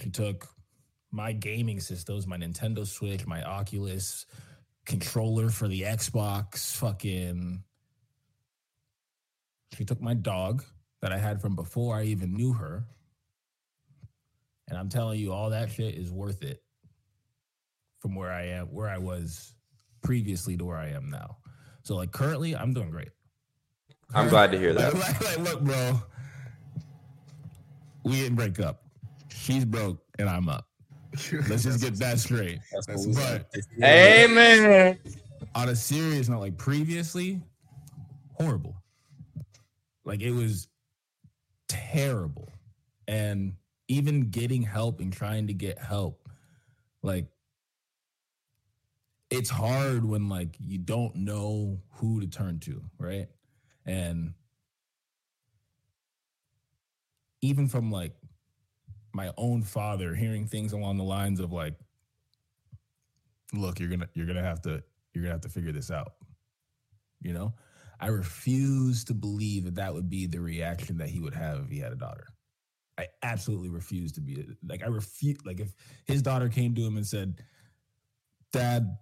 [0.00, 0.48] She took
[1.10, 4.26] my gaming systems, my Nintendo Switch, my Oculus
[4.86, 7.62] controller for the Xbox, fucking.
[9.76, 10.64] She took my dog
[11.00, 12.84] that I had from before I even knew her.
[14.68, 16.62] And I'm telling you, all that shit is worth it
[18.00, 19.54] from where I am, where I was
[20.02, 21.38] previously to where I am now.
[21.82, 23.10] So, like, currently, I'm doing great.
[24.14, 24.94] I'm glad to hear that.
[24.98, 26.00] Like, like, look, bro,
[28.04, 28.82] we didn't break up.
[29.28, 30.66] She's broke and I'm up.
[31.48, 32.58] Let's just get that straight.
[32.86, 33.50] That's But
[33.82, 34.98] Amen.
[35.54, 37.40] on a serious note, like previously,
[38.34, 38.76] horrible.
[40.04, 40.68] Like it was
[41.68, 42.50] terrible.
[43.06, 43.54] And
[43.88, 46.28] even getting help and trying to get help,
[47.02, 47.26] like
[49.30, 53.28] it's hard when like you don't know who to turn to, right?
[53.86, 54.34] And
[57.40, 58.12] even from like
[59.12, 61.74] my own father hearing things along the lines of like
[63.52, 66.14] look you're gonna you're gonna have to you're gonna have to figure this out
[67.20, 67.52] you know
[68.00, 71.70] i refuse to believe that that would be the reaction that he would have if
[71.70, 72.26] he had a daughter.
[72.98, 75.72] I absolutely refuse to be like i refuse like if
[76.06, 77.42] his daughter came to him and said
[78.52, 78.96] dad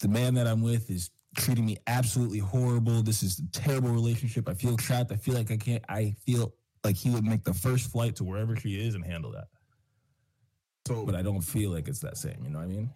[0.00, 3.02] the man that i'm with is treating me absolutely horrible.
[3.02, 4.48] This is a terrible relationship.
[4.48, 5.12] I feel trapped.
[5.12, 8.24] I feel like i can't i feel like he would make the first flight to
[8.24, 9.48] wherever she is and handle that.
[10.86, 12.90] So, but i don't feel like it's that same you know what i mean?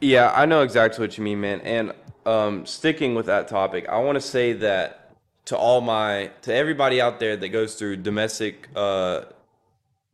[0.00, 1.60] Yeah, I know exactly what you mean, man.
[1.62, 1.92] And
[2.28, 7.00] um, sticking with that topic, I want to say that to all my to everybody
[7.00, 9.22] out there that goes through domestic uh,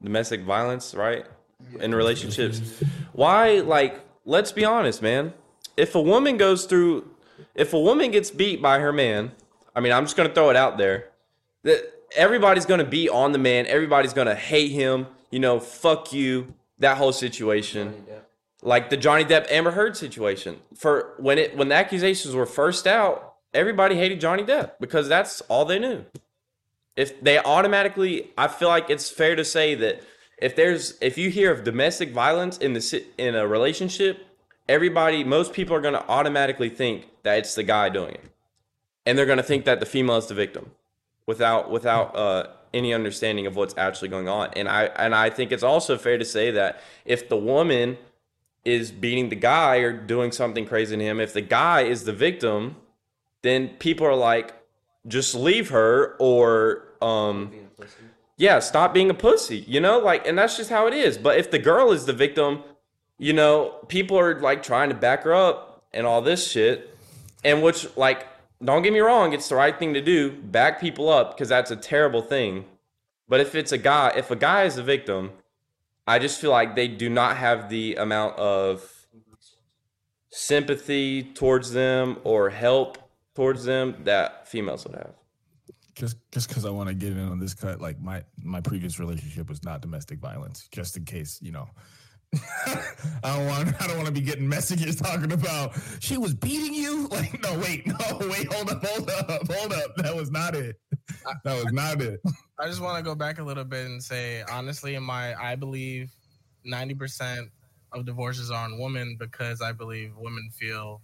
[0.02, 1.26] domestic violence, right,
[1.80, 2.60] in relationships,
[3.12, 5.32] why like let's be honest, man.
[5.76, 7.10] If a woman goes through,
[7.56, 9.32] if a woman gets beat by her man,
[9.74, 11.10] I mean, I'm just gonna throw it out there
[11.64, 11.82] that
[12.14, 13.66] everybody's gonna be on the man.
[13.66, 15.08] Everybody's gonna hate him.
[15.32, 16.54] You know, fuck you.
[16.78, 18.04] That whole situation
[18.64, 20.58] like the Johnny Depp Amber Heard situation.
[20.74, 25.40] For when it when the accusations were first out, everybody hated Johnny Depp because that's
[25.42, 26.04] all they knew.
[26.96, 30.02] If they automatically, I feel like it's fair to say that
[30.38, 34.26] if there's if you hear of domestic violence in the in a relationship,
[34.68, 38.30] everybody most people are going to automatically think that it's the guy doing it.
[39.06, 40.70] And they're going to think that the female is the victim
[41.26, 44.50] without without uh any understanding of what's actually going on.
[44.56, 47.98] And I and I think it's also fair to say that if the woman
[48.64, 52.12] is beating the guy or doing something crazy to him, if the guy is the
[52.12, 52.76] victim,
[53.42, 54.54] then people are like,
[55.06, 57.52] just leave her or um
[58.36, 59.98] yeah, stop being a pussy, you know?
[59.98, 61.18] Like and that's just how it is.
[61.18, 62.62] But if the girl is the victim,
[63.18, 66.96] you know, people are like trying to back her up and all this shit.
[67.44, 68.26] And which like
[68.64, 71.70] don't get me wrong, it's the right thing to do, back people up because that's
[71.70, 72.64] a terrible thing.
[73.28, 75.32] But if it's a guy, if a guy is the victim,
[76.06, 78.90] I just feel like they do not have the amount of
[80.30, 82.98] sympathy towards them or help
[83.34, 85.14] towards them that females would have.
[85.94, 88.98] just just because I want to get in on this cut, like my my previous
[88.98, 90.68] relationship was not domestic violence.
[90.72, 91.68] Just in case, you know,
[93.22, 96.74] I don't want I don't want to be getting messages talking about she was beating
[96.74, 97.08] you.
[97.14, 99.94] Like, no, wait, no, wait, hold up, hold up, hold up.
[99.96, 100.80] That was not it.
[101.44, 102.20] That was not it.
[102.58, 105.54] I just want to go back a little bit and say, honestly, in my, I
[105.54, 106.10] believe
[106.66, 107.50] 90%
[107.92, 111.02] of divorces are on women because I believe women feel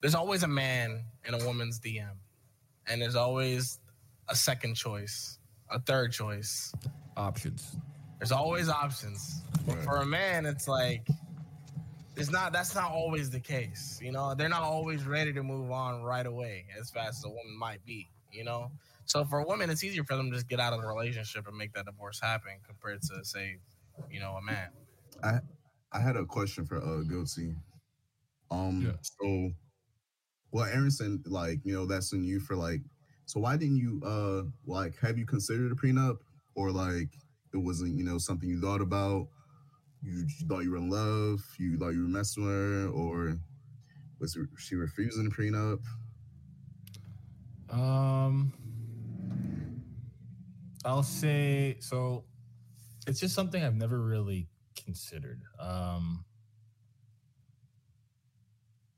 [0.00, 2.16] there's always a man in a woman's DM,
[2.86, 3.80] and there's always
[4.28, 5.38] a second choice,
[5.70, 6.72] a third choice.
[7.16, 7.76] Options.
[8.18, 9.42] There's always options.
[9.66, 9.84] But Right.
[9.84, 11.06] for a man, it's like
[12.16, 14.00] it's not that's not always the case.
[14.02, 17.28] You know, they're not always ready to move on right away as fast as a
[17.28, 18.70] woman might be, you know?
[19.04, 21.56] So for women, it's easier for them to just get out of the relationship and
[21.56, 23.58] make that divorce happen compared to say,
[24.10, 24.68] you know, a man.
[25.22, 25.38] I
[25.92, 27.54] I had a question for uh Goatsy.
[28.50, 28.92] Um, Yeah.
[29.00, 29.52] so
[30.50, 32.80] well, Aaron said like you know that's in you for like.
[33.26, 36.18] So why didn't you uh like have you considered a prenup
[36.54, 37.10] or like
[37.52, 39.28] it wasn't you know something you thought about?
[40.02, 43.38] You, you thought you were in love, you thought you were messing with her, or
[44.20, 45.80] was she refusing a prenup?
[47.70, 48.52] Um,
[50.84, 52.24] I'll say so.
[53.06, 55.42] It's just something I've never really considered.
[55.58, 56.24] Um,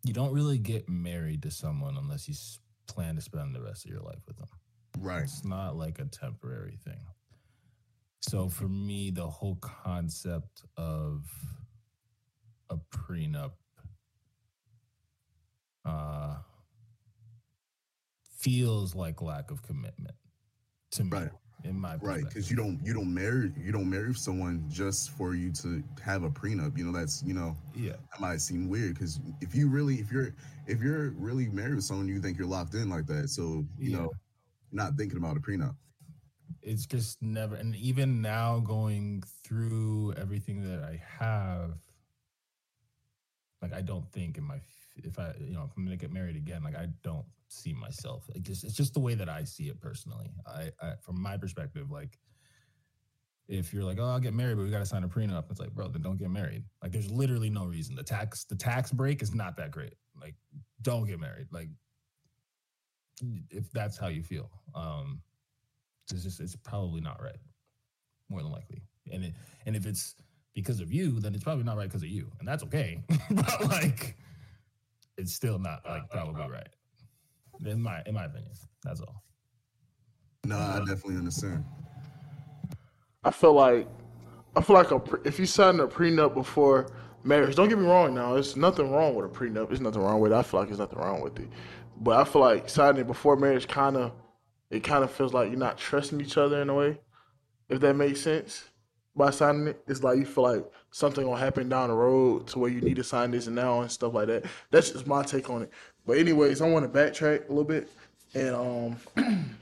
[0.05, 2.35] you don't really get married to someone unless you
[2.87, 4.49] plan to spend the rest of your life with them.
[4.99, 5.23] Right.
[5.23, 7.01] It's not like a temporary thing.
[8.21, 11.25] So for me, the whole concept of
[12.69, 13.53] a prenup
[15.85, 16.37] uh,
[18.39, 20.15] feels like lack of commitment
[20.93, 21.31] to me, Right.
[21.65, 25.35] in my Right, because you don't you don't marry you don't marry someone just for
[25.35, 26.77] you to have a prenup.
[26.79, 30.11] You know that's you know yeah, that might seem weird because if you really if
[30.13, 30.35] you're
[30.67, 33.91] if you're really married with someone you think you're locked in like that so you
[33.91, 33.99] Yeah.
[33.99, 34.11] know
[34.73, 35.75] not thinking about a prenup
[36.63, 41.79] it's just never and even now going through everything that I have
[43.63, 44.61] like I don't think in my
[44.97, 48.29] if I you know if I'm gonna get married again like I don't see myself
[48.35, 50.31] it just it's just the way that I see it personally.
[50.47, 52.19] I, I from my perspective like
[53.49, 55.73] if you're like oh I'll get married but we gotta sign a prenup it's like
[55.73, 56.65] bro then don't get married.
[56.83, 57.95] Like there's literally no reason.
[57.95, 59.95] The tax the tax break is not that great.
[60.21, 60.35] Like
[60.83, 61.47] don't get married.
[61.51, 61.69] Like
[63.51, 64.51] if that's how you feel.
[64.75, 65.21] Um
[66.13, 67.39] it's just it's probably not right
[68.29, 68.83] more than likely
[69.13, 69.35] and it,
[69.67, 70.15] and if it's
[70.55, 73.67] because of you then it's probably not right because of you and that's okay but
[73.67, 74.17] like
[75.17, 76.49] it's still not uh, like uh, probably uh.
[76.49, 76.69] right
[77.67, 78.51] in my in my opinion
[78.85, 79.23] that's all
[80.45, 81.65] No, I definitely understand.
[83.25, 83.87] I feel like
[84.57, 86.87] I feel like a, if you sign a prenup before
[87.23, 88.15] marriage, don't get me wrong.
[88.15, 89.69] Now, there's nothing wrong with a prenup.
[89.69, 90.35] There's nothing wrong with it.
[90.35, 91.49] I feel like there's nothing wrong with it.
[92.01, 94.13] But I feel like signing it before marriage kind of
[94.71, 96.99] it kind of feels like you're not trusting each other in a way.
[97.69, 98.65] If that makes sense.
[99.17, 102.61] By signing it, it's like you feel like something gonna happen down the road to
[102.61, 104.45] where you need to sign this and now and stuff like that.
[104.71, 105.71] That's just my take on it.
[106.07, 107.91] But anyways, I want to backtrack a little bit,
[108.35, 108.97] and um,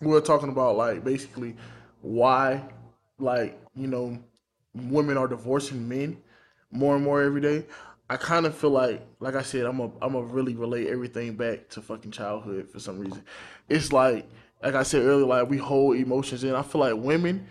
[0.00, 1.56] we were talking about like basically
[2.02, 2.62] why
[3.18, 4.18] like you know
[4.74, 6.16] women are divorcing men
[6.70, 7.64] more and more every day
[8.10, 11.34] i kind of feel like like i said i'm a i'm a really relate everything
[11.34, 13.22] back to fucking childhood for some reason
[13.68, 14.26] it's like
[14.62, 16.54] like i said earlier like we hold emotions in.
[16.54, 17.46] I feel like women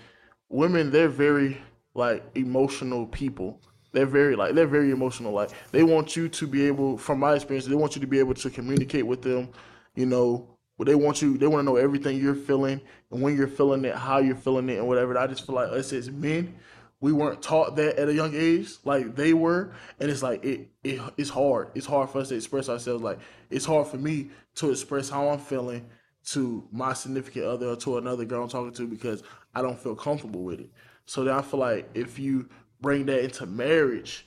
[0.49, 1.57] women they're very
[1.93, 3.61] like emotional people.
[3.91, 5.33] They're very like they're very emotional.
[5.33, 8.19] Like they want you to be able from my experience they want you to be
[8.19, 9.49] able to communicate with them
[9.95, 10.49] you know.
[10.77, 13.85] But they want you they want to know everything you're feeling and when you're feeling
[13.85, 15.17] it how you're feeling it and whatever.
[15.17, 16.55] I just feel like us as men
[16.99, 19.73] we weren't taught that at a young age like they were.
[19.99, 21.69] And it's like it, it it's hard.
[21.75, 23.03] It's hard for us to express ourselves.
[23.03, 23.19] Like
[23.51, 25.85] it's hard for me to express how i'm feeling
[26.25, 29.23] to my significant other or to another girl i'm talking to because
[29.55, 30.69] i don't feel comfortable with it
[31.05, 32.47] so then i feel like if you
[32.81, 34.25] bring that into marriage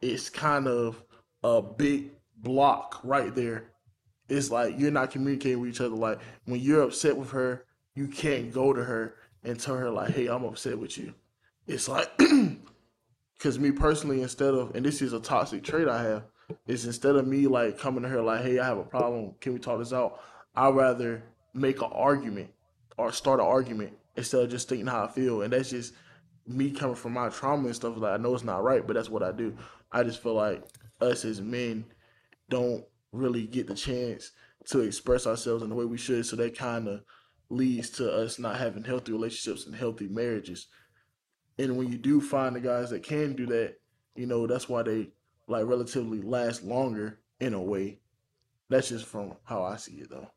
[0.00, 1.02] it's kind of
[1.44, 2.10] a big
[2.42, 3.70] block right there
[4.28, 5.94] it's like you're not communicating with each other.
[5.94, 7.64] Like when you're upset with her,
[7.94, 11.14] you can't go to her and tell her like, "Hey, I'm upset with you."
[11.66, 12.10] It's like,
[13.38, 16.24] because me personally, instead of, and this is a toxic trait I have,
[16.66, 19.34] is instead of me like coming to her like, "Hey, I have a problem.
[19.40, 20.20] Can we talk this out?"
[20.58, 21.22] I'd rather
[21.54, 22.50] make an argument
[22.96, 25.94] or start an argument instead of just thinking how I feel, and that's just
[26.48, 27.96] me coming from my trauma and stuff.
[27.96, 29.56] Like I know it's not right, but that's what I do.
[29.92, 30.64] I just feel like
[31.00, 31.84] us as men
[32.50, 34.32] don't really get the chance
[34.66, 36.26] to express ourselves in the way we should.
[36.26, 37.02] So that kind of
[37.50, 40.66] leads to us not having healthy relationships and healthy marriages.
[41.56, 43.76] And when you do find the guys that can do that,
[44.16, 45.10] you know, that's why they
[45.46, 48.00] like relatively last longer in a way.
[48.70, 50.28] That's just from how I see it though.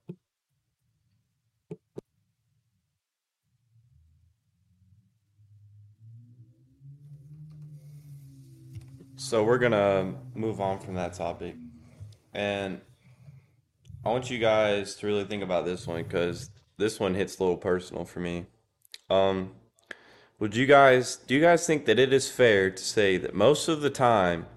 [9.18, 11.56] So we're gonna move on from that topic,
[12.34, 12.82] and
[14.04, 17.44] I want you guys to really think about this one because this one hits a
[17.44, 18.48] little personal for me.
[19.10, 19.52] Um,
[20.40, 23.68] would you guys do you guys think that it is fair to say that most
[23.68, 24.48] of the time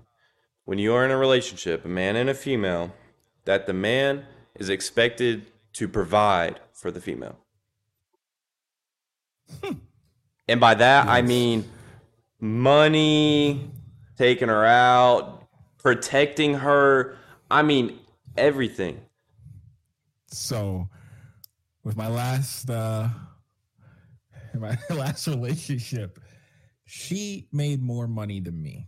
[0.65, 2.95] when you are in a relationship, a man and a female,
[3.45, 4.25] that the man
[4.55, 7.39] is expected to provide for the female?
[10.49, 11.71] and by that I mean
[12.41, 13.71] money,
[14.17, 15.47] taking her out,
[15.79, 17.17] protecting her.
[17.51, 17.99] I mean
[18.37, 19.01] everything.
[20.29, 20.89] So,
[21.85, 23.09] with my last uh
[24.55, 26.19] my last relationship,
[26.85, 28.87] she made more money than me.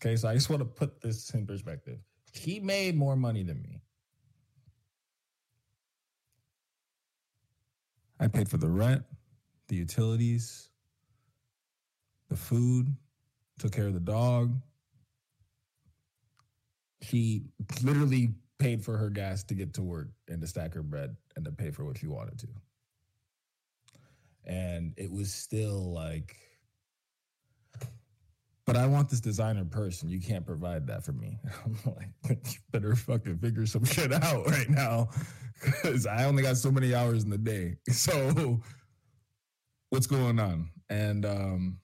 [0.00, 1.98] Okay, so I just want to put this in perspective.
[2.32, 3.80] She made more money than me.
[8.18, 9.02] I paid for the rent,
[9.68, 10.68] the utilities,
[12.28, 12.94] the food,
[13.58, 14.54] took care of the dog.
[17.02, 17.44] She
[17.82, 21.44] literally paid for her gas to get to work and to stack her bread and
[21.46, 22.48] to pay for what she wanted to.
[24.44, 26.36] And it was still like,
[28.72, 30.08] but I want this designer person.
[30.08, 31.40] You can't provide that for me.
[31.64, 35.08] I'm like, you better fucking figure some shit out right now
[35.60, 37.78] because I only got so many hours in the day.
[37.90, 38.60] So,
[39.88, 40.70] what's going on?
[40.88, 41.78] And um,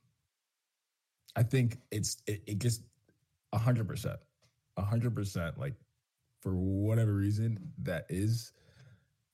[1.34, 2.82] I think it's it, it just
[3.52, 4.20] a hundred percent,
[4.76, 5.58] a hundred percent.
[5.58, 5.74] Like
[6.40, 8.52] for whatever reason, that is,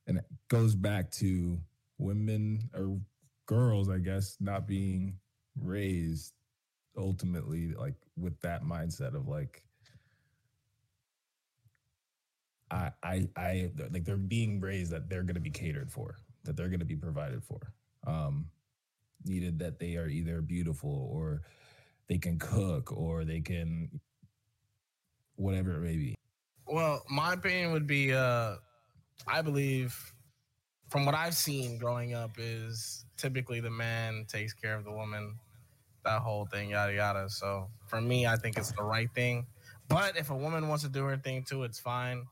[0.06, 1.58] and it goes back to
[1.98, 2.98] women or
[3.44, 5.18] girls, I guess, not being
[5.60, 6.32] raised
[6.96, 9.64] ultimately like with that mindset of like
[12.70, 16.16] I I I like they're being raised that they're gonna be catered for.
[16.44, 17.60] that they're going to be provided for.
[18.06, 18.46] Um,
[19.24, 21.42] needed that they are either beautiful or
[22.08, 24.00] they can cook or they can
[25.36, 26.14] whatever it may be.
[26.66, 28.56] Well, my opinion would be uh
[29.26, 29.96] I believe
[30.88, 35.36] from what I've seen growing up is typically the man takes care of the woman,
[36.04, 37.28] that whole thing, yada yada.
[37.28, 39.46] So for me, I think it's the right thing.
[39.88, 42.24] But if a woman wants to do her thing too, it's fine.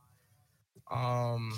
[0.91, 1.53] Um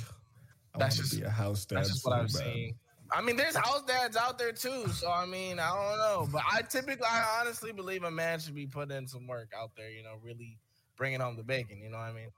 [0.74, 1.78] I That's just- be a house dad.
[1.78, 2.42] that's just so what I've bad.
[2.42, 2.74] seen.
[3.14, 4.88] I mean, there's house dads out there too.
[4.88, 8.54] So I mean, I don't know, but I typically, I honestly believe a man should
[8.54, 9.90] be putting in some work out there.
[9.90, 10.58] You know, really
[10.96, 11.80] bringing home the bacon.
[11.82, 12.28] You know what I mean?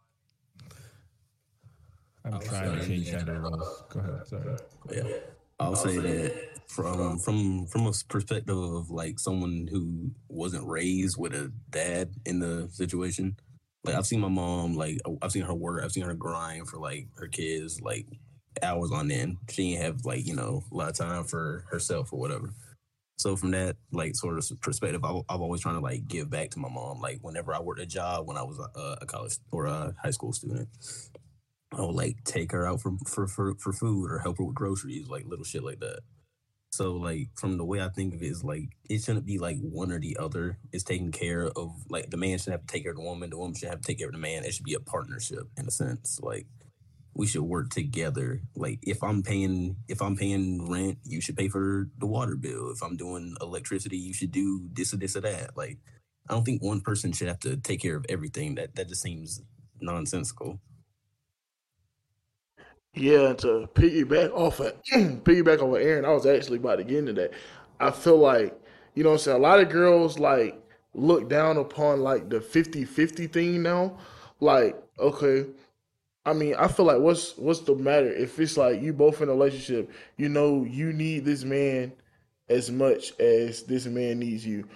[2.24, 3.84] I'm trying to say- change gender roles.
[3.90, 4.26] Go ahead.
[4.26, 4.56] Sorry.
[4.90, 5.16] Yeah,
[5.60, 11.34] I'll say that from from from a perspective of like someone who wasn't raised with
[11.34, 13.36] a dad in the situation.
[13.84, 16.68] Like I've seen my mom, like oh, I've seen her work, I've seen her grind
[16.68, 18.06] for like her kids, like
[18.62, 19.36] hours on end.
[19.50, 22.50] She didn't have like you know a lot of time for herself or whatever.
[23.16, 26.50] So from that like sort of perspective, I've, I've always trying to like give back
[26.50, 27.00] to my mom.
[27.00, 30.10] Like whenever I worked a job when I was a, a college or a high
[30.10, 30.68] school student,
[31.76, 34.54] I would like take her out for, for for for food or help her with
[34.54, 36.00] groceries, like little shit like that.
[36.72, 39.58] So like from the way I think of it is like it shouldn't be like
[39.60, 40.58] one or the other.
[40.72, 43.30] It's taking care of like the man should have to take care of the woman,
[43.30, 44.44] the woman should have to take care of the man.
[44.44, 46.18] It should be a partnership in a sense.
[46.20, 46.46] Like
[47.14, 48.40] we should work together.
[48.56, 52.70] Like if I'm paying if I'm paying rent, you should pay for the water bill.
[52.70, 55.56] If I'm doing electricity, you should do this or this or that.
[55.56, 55.78] Like
[56.28, 58.56] I don't think one person should have to take care of everything.
[58.56, 59.42] That that just seems
[59.80, 60.60] nonsensical.
[62.94, 66.98] Yeah, to piggyback off of piggyback off of Aaron, I was actually about to get
[66.98, 67.32] into that.
[67.80, 68.56] I feel like,
[68.94, 70.60] you know I'm saying, a lot of girls like
[70.94, 73.98] look down upon like the 50-50 thing now.
[74.38, 75.46] Like, okay,
[76.24, 79.28] I mean, I feel like what's what's the matter if it's like you both in
[79.28, 81.92] a relationship, you know you need this man
[82.48, 84.68] as much as this man needs you.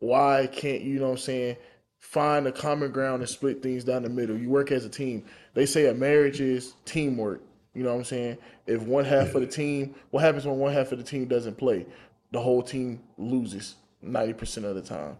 [0.00, 1.56] Why can't you know what I'm saying?
[1.98, 4.36] Find a common ground and split things down the middle.
[4.36, 5.24] You work as a team.
[5.54, 7.40] They say a marriage is teamwork.
[7.74, 8.38] You know what I'm saying?
[8.66, 11.58] If one half of the team, what happens when one half of the team doesn't
[11.58, 11.86] play?
[12.30, 15.18] The whole team loses 90% of the time.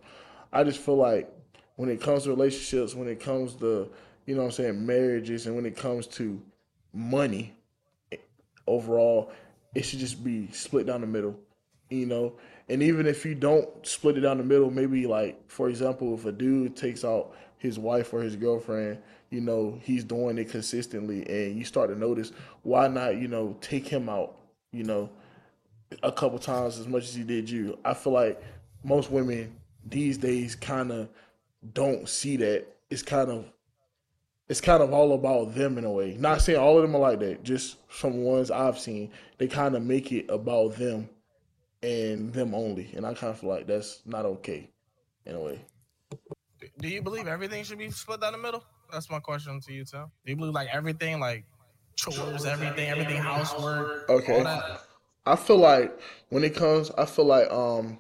[0.53, 1.33] I just feel like
[1.77, 3.91] when it comes to relationships, when it comes to,
[4.27, 6.41] you know what I'm saying, marriages, and when it comes to
[6.93, 7.55] money
[8.13, 8.17] eh,
[8.67, 9.33] overall,
[9.75, 11.39] it should just be split down the middle,
[11.91, 12.35] you know?
[12.69, 16.25] And even if you don't split it down the middle, maybe like, for example, if
[16.25, 17.35] a dude takes out
[17.65, 18.99] his wife or his girlfriend,
[19.31, 22.31] you know, he's doing it consistently and you start to notice,
[22.63, 24.37] why not, you know, take him out,
[24.71, 25.09] you know,
[26.03, 27.79] a couple times as much as he did you.
[27.83, 28.39] I feel like
[28.83, 31.09] most women these days kind of
[31.73, 32.67] don't see that.
[32.91, 33.47] It's kind of
[34.47, 36.19] it's kind of all about them in a way.
[36.21, 39.11] Not saying all of them are like that, just some ones I've seen.
[39.39, 41.09] They kind of make it about them
[41.83, 44.69] and them only, and I kind of feel like that's not okay
[45.25, 45.65] in a way.
[46.79, 48.65] Do you believe everything should be split down the middle?
[48.93, 50.07] That's my question to you, Tim.
[50.25, 51.45] Do you believe like everything, like
[51.97, 54.45] chores, everything, everything, housework, Okay.
[55.27, 55.99] I feel like
[56.29, 57.99] when it comes, I feel like um,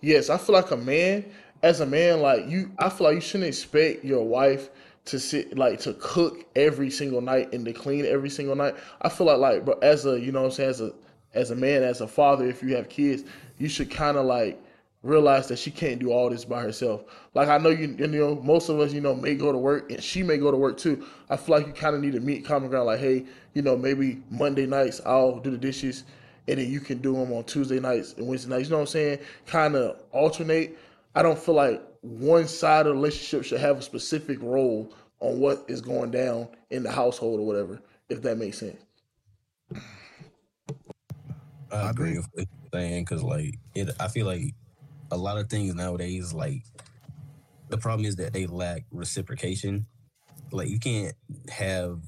[0.00, 1.24] yes, I feel like a man,
[1.62, 4.68] as a man, like you, I feel like you shouldn't expect your wife
[5.06, 8.74] to sit like to cook every single night and to clean every single night.
[9.00, 10.92] I feel like like, but as a you know what I'm saying as a
[11.32, 13.24] as a man, as a father, if you have kids,
[13.58, 14.60] you should kind of like
[15.02, 17.04] realize that she can't do all this by herself.
[17.34, 19.90] Like I know you, you know, most of us, you know, may go to work
[19.90, 21.04] and she may go to work too.
[21.30, 22.86] I feel like you kind of need to meet common ground.
[22.86, 23.24] Like, hey,
[23.54, 26.04] you know, maybe Monday nights I'll do the dishes,
[26.48, 28.64] and then you can do them on Tuesday nights and Wednesday nights.
[28.64, 29.18] You know what I'm saying?
[29.46, 30.78] Kind of alternate.
[31.14, 35.38] I don't feel like one side of the relationship should have a specific role on
[35.38, 37.80] what is going down in the household or whatever.
[38.08, 38.80] If that makes sense.
[41.72, 43.90] I I agree with what you're saying because, like, it.
[43.98, 44.54] I feel like
[45.10, 46.62] a lot of things nowadays, like,
[47.68, 49.86] the problem is that they lack reciprocation.
[50.52, 51.14] Like, you can't
[51.50, 52.00] have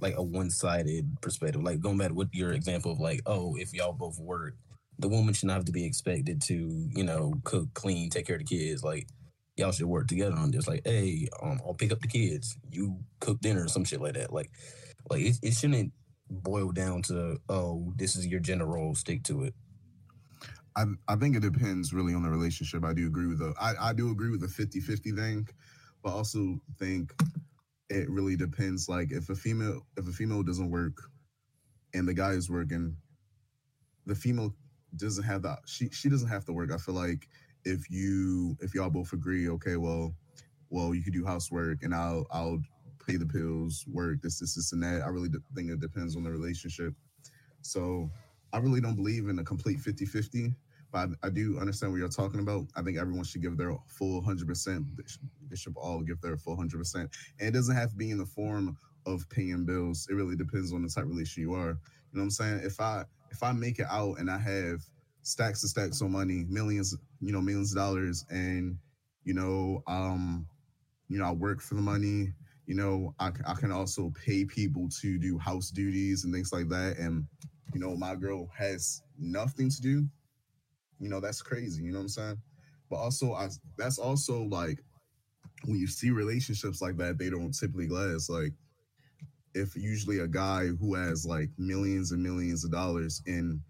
[0.00, 1.62] like a one-sided perspective.
[1.62, 4.54] Like, going back what your example of like, oh, if y'all both work,
[4.98, 8.36] the woman should not have to be expected to, you know, cook, clean, take care
[8.36, 8.82] of the kids.
[8.82, 9.06] Like,
[9.56, 10.68] y'all should work together on this.
[10.68, 12.56] Like, hey, um, I'll pick up the kids.
[12.70, 14.32] You cook dinner or some shit like that.
[14.32, 14.50] Like,
[15.10, 15.92] like it, it shouldn't
[16.30, 18.94] boil down to oh, this is your gender role.
[18.94, 19.54] Stick to it.
[20.76, 22.84] I, I think it depends really on the relationship.
[22.84, 25.48] I do agree with the I, I do agree with the 50-50 thing,
[26.02, 27.12] but also think
[27.90, 28.88] it really depends.
[28.88, 30.96] Like if a female if a female doesn't work
[31.94, 32.96] and the guy is working,
[34.06, 34.54] the female
[34.96, 36.70] doesn't have that she she doesn't have to work.
[36.72, 37.28] I feel like
[37.64, 40.14] if you if y'all both agree, okay, well,
[40.70, 42.60] well, you could do housework and I'll I'll
[43.06, 45.02] pay the bills, work, this, this, this, and that.
[45.02, 46.94] I really think it depends on the relationship.
[47.62, 48.10] So
[48.52, 50.54] I really don't believe in a complete 50-50,
[50.90, 52.66] but I, I do understand what you're talking about.
[52.76, 54.86] I think everyone should give their full hundred percent.
[55.48, 58.18] They should, all give their full hundred percent, and it doesn't have to be in
[58.18, 58.76] the form
[59.06, 60.06] of paying bills.
[60.10, 61.70] It really depends on the type of relationship you are.
[61.70, 62.60] You know what I'm saying?
[62.64, 64.80] If I if I make it out and I have
[65.22, 68.78] stacks and stacks of money, millions, you know, millions of dollars, and
[69.24, 70.46] you know, um,
[71.08, 72.32] you know, I work for the money.
[72.66, 76.68] You know, I, I can also pay people to do house duties and things like
[76.68, 76.98] that.
[76.98, 77.26] And
[77.74, 80.06] you know, my girl has nothing to do.
[81.00, 81.82] You know, that's crazy.
[81.82, 82.38] You know what I'm saying?
[82.90, 84.78] But also, I that's also like
[85.64, 88.30] when you see relationships like that, they don't typically last.
[88.30, 88.52] Like
[89.54, 93.60] if usually a guy who has like millions and millions of dollars and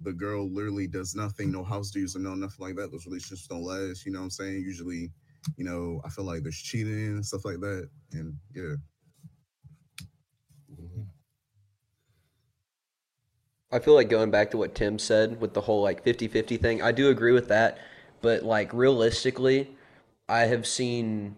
[0.00, 3.46] the girl literally does nothing, no house dues or no nothing like that, those relationships
[3.46, 4.04] don't last.
[4.04, 4.60] You know what I'm saying?
[4.60, 5.10] Usually,
[5.56, 7.88] you know, I feel like there's cheating and stuff like that.
[8.12, 8.74] And yeah.
[13.72, 16.82] I feel like going back to what Tim said with the whole like 50-50 thing,
[16.82, 17.78] I do agree with that,
[18.20, 19.70] but like realistically,
[20.28, 21.36] I have seen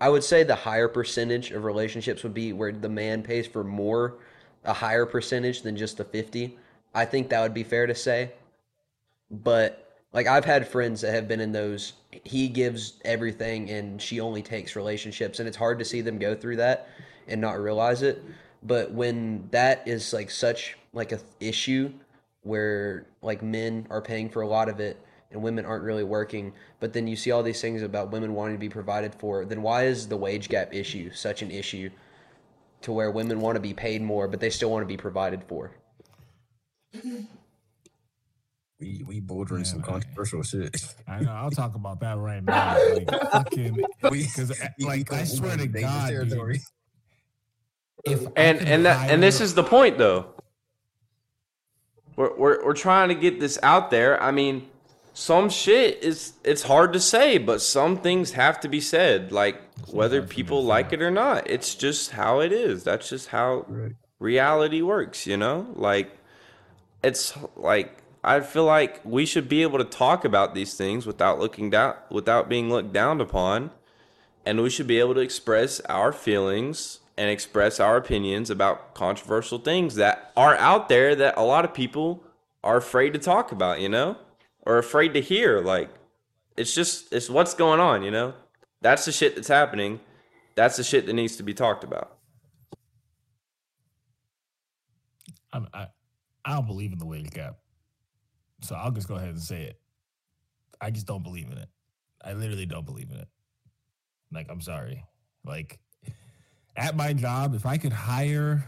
[0.00, 3.62] I would say the higher percentage of relationships would be where the man pays for
[3.62, 4.16] more
[4.64, 6.58] a higher percentage than just the 50.
[6.94, 8.32] I think that would be fair to say.
[9.30, 11.92] But like I've had friends that have been in those
[12.24, 16.34] he gives everything and she only takes relationships and it's hard to see them go
[16.34, 16.88] through that
[17.28, 18.24] and not realize it.
[18.62, 21.92] But when that is like such like a th- issue
[22.42, 24.98] where like men are paying for a lot of it
[25.30, 28.56] and women aren't really working, but then you see all these things about women wanting
[28.56, 31.88] to be provided for, then why is the wage gap issue such an issue
[32.82, 35.44] to where women want to be paid more but they still want to be provided
[35.44, 35.70] for?
[38.80, 40.74] We we bordering some controversial shit.
[41.06, 41.32] I know.
[41.32, 42.78] I'll talk about that right now.
[42.94, 46.60] Like, fucking, because eh, like I swear to God, dude,
[48.06, 50.34] if and and that and this is the point though
[52.20, 54.22] we're, we're, we're trying to get this out there.
[54.22, 54.68] I mean
[55.12, 59.60] some shit is it's hard to say but some things have to be said like
[59.88, 61.48] whether people like it or not.
[61.48, 62.84] It's just how it is.
[62.84, 63.66] That's just how
[64.18, 65.66] reality works you know?
[65.74, 66.16] Like
[67.02, 71.38] it's like i feel like we should be able to talk about these things without
[71.38, 73.70] looking down without being looked down upon
[74.44, 79.58] and we should be able to express our feelings and express our opinions about controversial
[79.58, 82.24] things that are out there that a lot of people
[82.64, 84.16] are afraid to talk about, you know,
[84.62, 85.60] or afraid to hear.
[85.60, 85.90] Like,
[86.56, 88.32] it's just, it's what's going on, you know?
[88.80, 90.00] That's the shit that's happening.
[90.54, 92.16] That's the shit that needs to be talked about.
[95.52, 95.88] I'm, I,
[96.42, 97.58] I don't believe in the wage gap.
[98.62, 99.78] So I'll just go ahead and say it.
[100.80, 101.68] I just don't believe in it.
[102.24, 103.28] I literally don't believe in it.
[104.32, 105.04] Like, I'm sorry.
[105.44, 105.80] Like,
[106.80, 108.64] at my job, if I could hire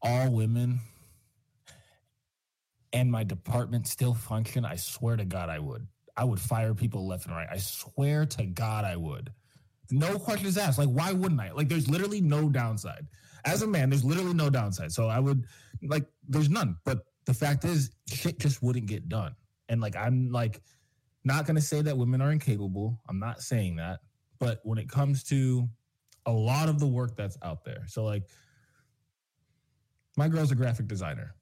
[0.00, 0.80] all women
[2.94, 5.86] and my department still function, I swear to God I would.
[6.16, 7.48] I would fire people left and right.
[7.50, 9.30] I swear to God I would.
[9.90, 10.78] No questions asked.
[10.78, 11.52] Like, why wouldn't I?
[11.52, 13.06] Like, there's literally no downside.
[13.44, 14.90] As a man, there's literally no downside.
[14.90, 15.44] So I would
[15.82, 16.76] like there's none.
[16.86, 19.34] But the fact is, shit just wouldn't get done.
[19.68, 20.62] And like I'm like
[21.24, 22.98] not gonna say that women are incapable.
[23.06, 24.00] I'm not saying that.
[24.38, 25.68] But when it comes to
[26.26, 28.24] a lot of the work that's out there, so like
[30.16, 31.34] my girl's a graphic designer.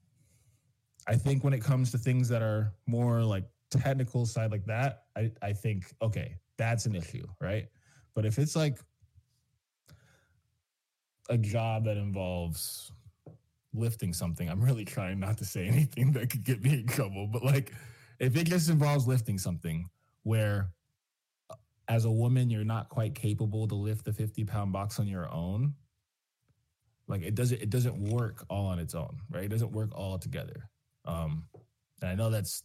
[1.07, 5.03] I think when it comes to things that are more like technical side like that,
[5.15, 7.67] I, I think, okay, that's an issue, right?
[8.15, 8.79] But if it's like
[11.29, 12.91] a job that involves
[13.73, 17.27] lifting something, I'm really trying not to say anything that could get me in trouble.
[17.27, 17.73] But like,
[18.19, 19.89] if it just involves lifting something
[20.23, 20.69] where
[21.87, 25.31] as a woman, you're not quite capable to lift the 50 pound box on your
[25.31, 25.73] own,
[27.07, 29.43] like it doesn't it doesn't work all on its own, right?
[29.43, 30.69] It doesn't work all together.
[31.05, 31.45] Um,
[32.01, 32.63] and I know that's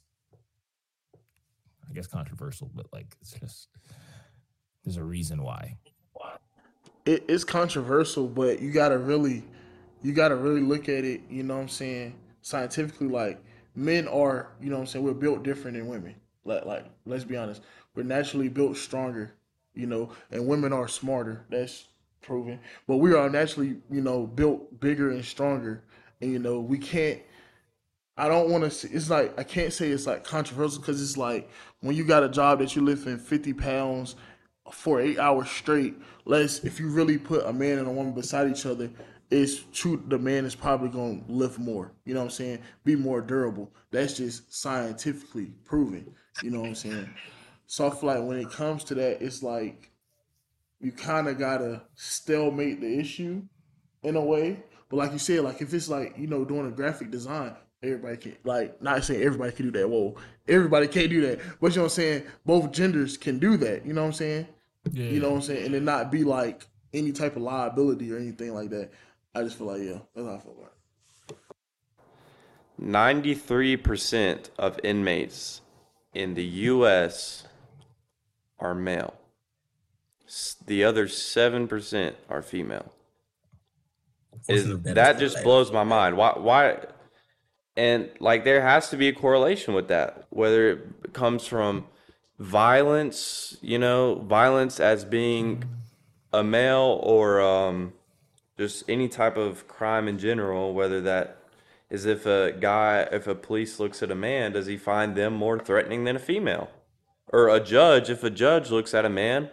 [1.89, 3.69] I guess controversial, but like it's just
[4.85, 5.77] there's a reason why.
[7.05, 9.43] it's controversial, but you gotta really,
[10.03, 11.23] you gotta really look at it.
[11.29, 12.15] You know what I'm saying?
[12.43, 13.43] Scientifically, like
[13.75, 15.05] men are, you know what I'm saying?
[15.05, 16.15] We're built different than women.
[16.49, 17.63] Like, like let's be honest,
[17.95, 19.35] we're naturally built stronger.
[19.75, 21.45] You know, and women are smarter.
[21.51, 21.87] That's
[22.23, 22.59] proven.
[22.87, 25.85] But we are naturally, you know, built bigger and stronger.
[26.21, 27.21] And you know, we can't.
[28.17, 28.89] I don't want to.
[28.91, 31.49] It's like I can't say it's like controversial because it's like
[31.81, 34.17] when you got a job that you lifting 50 pounds
[34.73, 35.95] for eight hours straight.
[36.25, 38.91] Let's if you really put a man and a woman beside each other,
[39.31, 41.93] it's true the man is probably gonna lift more.
[42.05, 42.59] You know what I'm saying?
[42.85, 43.71] Be more durable.
[43.91, 46.15] That's just scientifically proven.
[46.43, 47.11] You know what I'm saying?
[47.67, 49.91] So I feel like when it comes to that, it's like
[50.81, 53.43] you kind of gotta stalemate the issue
[54.03, 54.63] in a way.
[54.89, 58.17] But like you said, like if it's like you know doing a graphic design, everybody
[58.17, 59.89] can like not saying everybody can do that.
[59.89, 60.17] Whoa,
[60.47, 61.41] everybody can't do that.
[61.61, 62.23] But you know what I'm saying?
[62.47, 63.85] Both genders can do that.
[63.85, 64.47] You know what I'm saying?
[64.93, 65.05] Yeah.
[65.05, 65.67] You know what I'm saying?
[65.67, 68.91] And it not be like any type of liability or anything like that.
[69.35, 70.73] I just feel like yeah, that's how I feel about it.
[72.81, 75.63] 93% of inmates
[76.19, 77.45] in the U.S.
[78.59, 79.15] are male.
[80.67, 82.93] The other 7% are female.
[84.49, 86.17] Is, that just blows my mind.
[86.17, 86.33] Why?
[86.37, 86.79] Why?
[87.77, 91.87] And like, there has to be a correlation with that, whether it comes from
[92.39, 95.65] violence, you know, violence as being
[96.33, 97.93] a male or um,
[98.59, 101.38] just any type of crime in general, whether that
[101.91, 105.35] is if a guy, if a police looks at a man, does he find them
[105.35, 106.71] more threatening than a female?
[107.33, 109.51] Or a judge, if a judge looks at a man,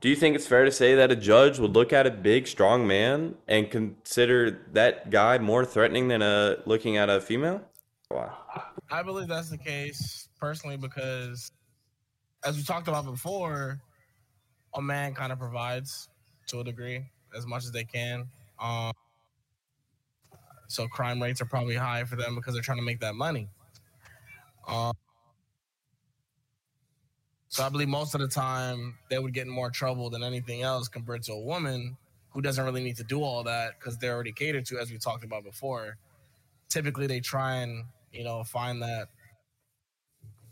[0.00, 2.46] do you think it's fair to say that a judge would look at a big,
[2.46, 7.62] strong man and consider that guy more threatening than a looking at a female?
[8.10, 8.36] Wow.
[8.90, 11.50] I believe that's the case personally because,
[12.44, 13.80] as we talked about before,
[14.74, 16.08] a man kind of provides
[16.48, 17.04] to a degree
[17.36, 18.28] as much as they can.
[18.60, 18.92] Um,
[20.68, 23.48] so crime rates are probably high for them because they're trying to make that money.
[24.66, 24.94] Um,
[27.48, 30.62] so I believe most of the time they would get in more trouble than anything
[30.62, 31.96] else compared to a woman
[32.30, 34.98] who doesn't really need to do all that because they're already catered to, as we
[34.98, 35.96] talked about before.
[36.68, 39.08] Typically, they try and you know find that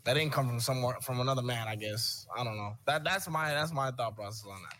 [0.03, 1.67] that income from somewhere from another man.
[1.67, 2.75] I guess I don't know.
[2.85, 4.77] That that's my that's my thought process on that.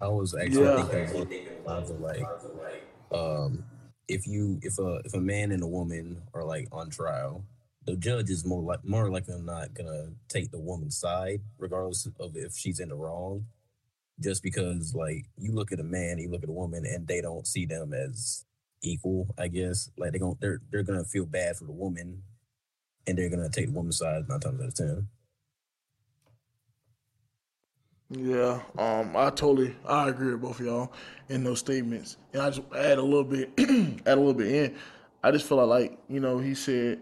[0.00, 0.86] I was actually Yeah.
[0.88, 2.26] thinking along the lines of like,
[3.12, 3.64] um,
[4.12, 7.44] if you if a if a man and a woman are like on trial,
[7.86, 12.36] the judge is more like more likely not gonna take the woman's side, regardless of
[12.36, 13.46] if she's in the wrong.
[14.20, 17.20] Just because like you look at a man, you look at a woman, and they
[17.20, 18.44] don't see them as
[18.82, 19.34] equal.
[19.38, 22.22] I guess like they going they're they're gonna feel bad for the woman,
[23.06, 25.08] and they're gonna take the woman's side nine times out of ten.
[28.14, 30.92] Yeah, um, I totally I agree with both of y'all
[31.30, 34.76] in those statements, and I just add a little bit, add a little bit in.
[35.22, 37.00] I just feel like, you know, he said,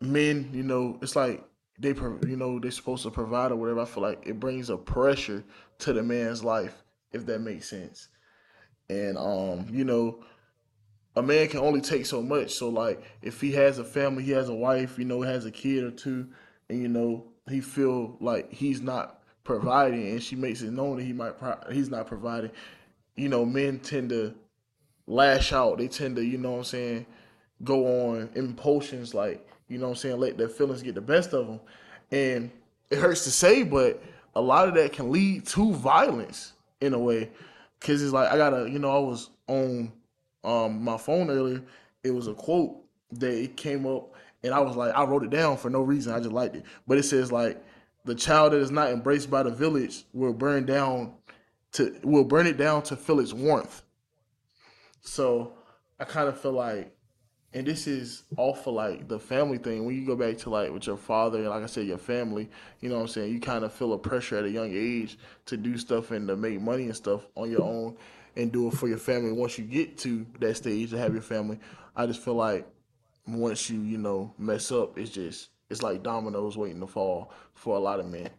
[0.00, 1.44] men, you know, it's like
[1.80, 3.80] they, you know, they're supposed to provide or whatever.
[3.80, 5.42] I feel like it brings a pressure
[5.80, 8.08] to the man's life, if that makes sense.
[8.88, 10.24] And um, you know,
[11.16, 12.54] a man can only take so much.
[12.54, 15.50] So like, if he has a family, he has a wife, you know, has a
[15.50, 16.28] kid or two,
[16.68, 19.17] and you know, he feel like he's not
[19.48, 22.50] providing, and she makes it known that he might pro- he's not providing.
[23.16, 24.34] You know, men tend to
[25.06, 25.78] lash out.
[25.78, 27.06] They tend to, you know what I'm saying,
[27.64, 31.32] go on impulsions, like, you know what I'm saying, let their feelings get the best
[31.32, 31.60] of them.
[32.12, 32.50] And
[32.90, 34.02] it hurts to say, but
[34.36, 37.30] a lot of that can lead to violence in a way.
[37.80, 39.90] Cause it's like, I gotta, you know, I was on
[40.44, 41.62] um, my phone earlier.
[42.04, 42.76] It was a quote
[43.12, 46.12] that it came up, and I was like, I wrote it down for no reason.
[46.12, 46.64] I just liked it.
[46.86, 47.62] But it says, like,
[48.08, 51.12] the child that is not embraced by the village will burn down
[51.72, 53.82] to will burn it down to feel its warmth.
[55.02, 55.52] So
[56.00, 56.96] I kind of feel like,
[57.52, 59.84] and this is all for like the family thing.
[59.84, 62.48] When you go back to like with your father and like I said, your family,
[62.80, 63.30] you know what I'm saying?
[63.30, 66.36] You kind of feel a pressure at a young age to do stuff and to
[66.36, 67.94] make money and stuff on your own
[68.36, 69.32] and do it for your family.
[69.32, 71.60] Once you get to that stage to have your family,
[71.94, 72.66] I just feel like
[73.26, 77.76] once you, you know, mess up, it's just, it's like dominoes waiting to fall for
[77.76, 78.30] a lot of men.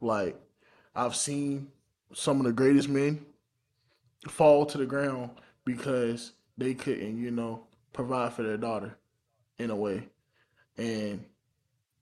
[0.00, 0.36] Like,
[0.94, 1.68] I've seen
[2.12, 3.24] some of the greatest men
[4.28, 5.30] fall to the ground
[5.64, 8.96] because they couldn't, you know, provide for their daughter
[9.58, 10.08] in a way.
[10.76, 11.24] And,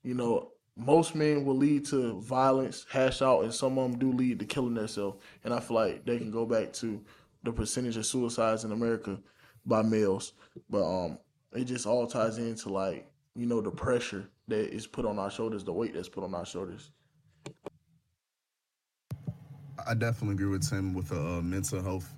[0.03, 4.13] you know, most men will lead to violence, hash out, and some of them do
[4.13, 5.19] lead to killing themselves.
[5.45, 7.03] And I feel like they can go back to
[7.43, 9.19] the percentage of suicides in America
[9.65, 10.33] by males.
[10.69, 11.19] But um
[11.53, 15.31] it just all ties into like, you know, the pressure that is put on our
[15.31, 16.91] shoulders, the weight that's put on our shoulders.
[19.87, 22.13] I definitely agree with Tim with the uh, mental health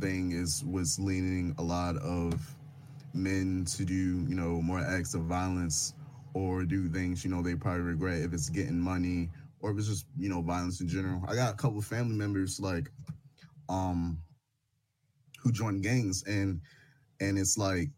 [0.00, 2.34] thing is was leaning a lot of
[3.14, 5.94] men to do you know more acts of violence
[6.34, 9.28] or do things you know they probably regret if it's getting money
[9.60, 11.22] or if it's just you know violence in general.
[11.28, 12.90] I got a couple of family members like
[13.68, 14.18] um
[15.42, 16.60] who joined gangs and
[17.20, 17.90] and it's like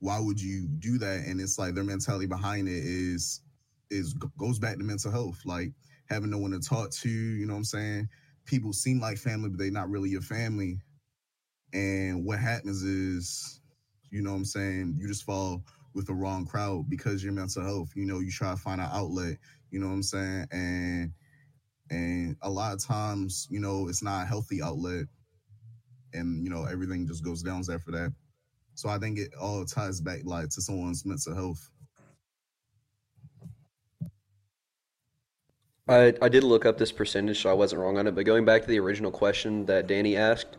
[0.00, 3.40] why would you do that and it's like their mentality behind it is
[3.90, 5.72] is goes back to mental health like
[6.08, 8.08] having no one to talk to you know what i'm saying
[8.46, 10.78] people seem like family, but they're not really your family.
[11.74, 13.60] And what happens is,
[14.10, 15.62] you know what I'm saying, you just fall
[15.94, 18.88] with the wrong crowd because your mental health, you know, you try to find an
[18.90, 19.36] outlet,
[19.70, 20.46] you know what I'm saying?
[20.52, 21.12] And
[21.90, 25.04] and a lot of times, you know, it's not a healthy outlet.
[26.12, 28.12] And, you know, everything just goes down after that.
[28.76, 31.70] So I think it all ties back like to someone's mental health.
[35.88, 38.14] I, I did look up this percentage, so I wasn't wrong on it.
[38.14, 40.58] But going back to the original question that Danny asked,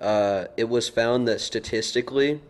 [0.00, 2.40] uh, it was found that statistically,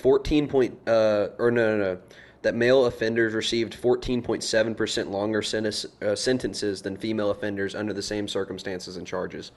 [0.00, 2.00] 14 point, uh, or no, no, no,
[2.40, 8.28] that male offenders received 14.7% longer sentence, uh, sentences than female offenders under the same
[8.28, 9.50] circumstances and charges.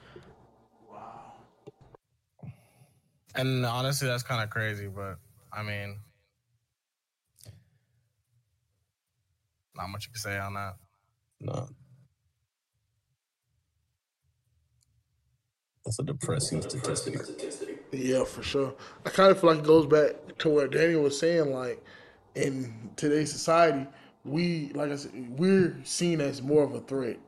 [3.38, 5.16] And honestly, that's kind of crazy, but
[5.52, 6.00] I mean,
[9.76, 10.74] not much you can say on that.
[11.40, 11.68] No.
[15.84, 17.20] That's a depressing statistic.
[17.92, 18.74] Yeah, for sure.
[19.06, 21.52] I kind of feel like it goes back to what Daniel was saying.
[21.52, 21.82] Like
[22.34, 23.86] in today's society,
[24.24, 27.18] we like I said, we're seen as more of a threat.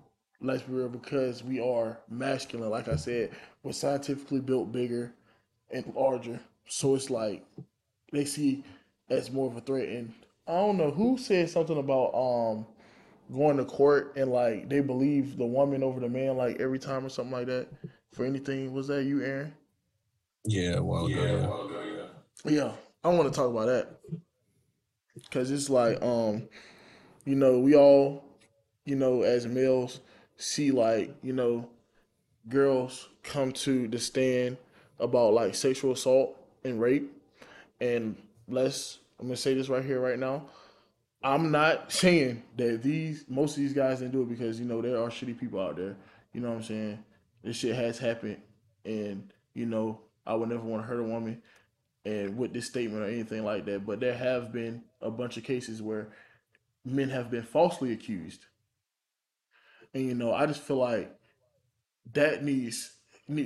[0.43, 2.71] Let's be real, because we are masculine.
[2.71, 3.31] Like I said,
[3.63, 5.15] we're scientifically built bigger
[5.71, 6.41] and larger.
[6.69, 7.45] So it's like
[8.13, 8.65] they see
[9.09, 9.89] as more of a threat.
[9.89, 10.13] And
[10.47, 12.67] I don't know who said something about um
[13.33, 17.07] going to court and like they believe the woman over the man like every time
[17.07, 17.69] or something like that
[18.13, 18.73] for anything.
[18.73, 19.55] Was that you, Aaron?
[20.45, 21.71] Yeah, a while ago.
[22.45, 22.51] yeah.
[22.51, 22.73] Yeah,
[23.05, 24.01] I want to talk about that
[25.15, 26.49] because it's like, um,
[27.25, 28.25] you know, we all,
[28.87, 30.01] you know, as males,
[30.37, 31.69] see like, you know,
[32.49, 34.57] girls come to the stand
[35.01, 37.11] about like sexual assault and rape,
[37.81, 38.17] and
[38.49, 40.45] let's, I'm gonna say this right here, right now.
[41.23, 44.81] I'm not saying that these most of these guys didn't do it because you know
[44.81, 45.97] there are shitty people out there.
[46.33, 47.05] You know what I'm saying?
[47.43, 48.41] This shit has happened,
[48.85, 51.43] and you know I would never want to hurt a woman,
[52.05, 53.87] and with this statement or anything like that.
[53.87, 56.09] But there have been a bunch of cases where
[56.85, 58.47] men have been falsely accused,
[59.95, 61.15] and you know I just feel like
[62.13, 63.00] that needs need,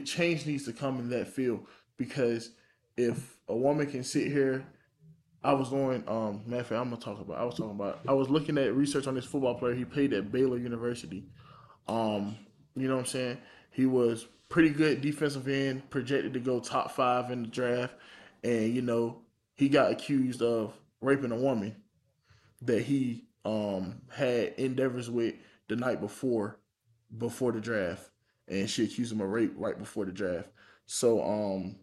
[0.05, 1.67] change needs to come in that field
[1.97, 2.51] because
[2.97, 4.65] if a woman can sit here
[5.45, 7.39] I was going, um, matter of fact, I'm gonna talk about.
[7.39, 8.01] I was talking about.
[8.09, 9.75] I was looking at research on this football player.
[9.75, 11.27] He played at Baylor University.
[11.87, 12.37] Um,
[12.75, 13.39] you know what I'm saying?
[13.71, 17.93] He was pretty good defensive end, projected to go top five in the draft,
[18.43, 19.19] and you know
[19.55, 20.73] he got accused of
[21.03, 21.77] raping a woman
[22.63, 25.35] that he um had endeavors with
[25.69, 26.59] the night before,
[27.19, 28.09] before the draft,
[28.49, 30.49] and she accused him of rape right before the draft.
[30.87, 31.77] So um,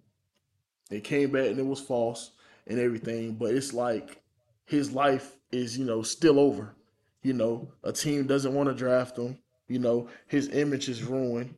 [0.89, 2.31] it came back and it was false
[2.67, 4.21] and everything, but it's like
[4.65, 6.75] his life is, you know, still over.
[7.23, 9.37] You know, a team doesn't want to draft him.
[9.67, 11.55] You know, his image is ruined.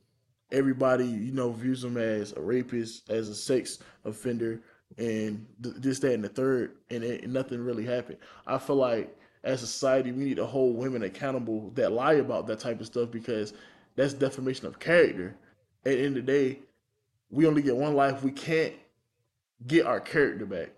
[0.51, 4.61] Everybody, you know, views him as a rapist, as a sex offender,
[4.97, 8.17] and th- this, that, and the third, and, it, and nothing really happened.
[8.45, 12.45] I feel like as a society, we need to hold women accountable that lie about
[12.47, 13.53] that type of stuff because
[13.95, 15.35] that's defamation of character.
[15.85, 16.59] At the end of the day,
[17.29, 18.23] we only get one life.
[18.23, 18.73] We can't
[19.65, 20.69] get our character back.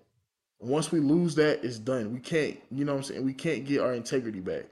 [0.59, 2.13] Once we lose that, it's done.
[2.13, 3.25] We can't, you know what I'm saying?
[3.25, 4.65] We can't get our integrity back.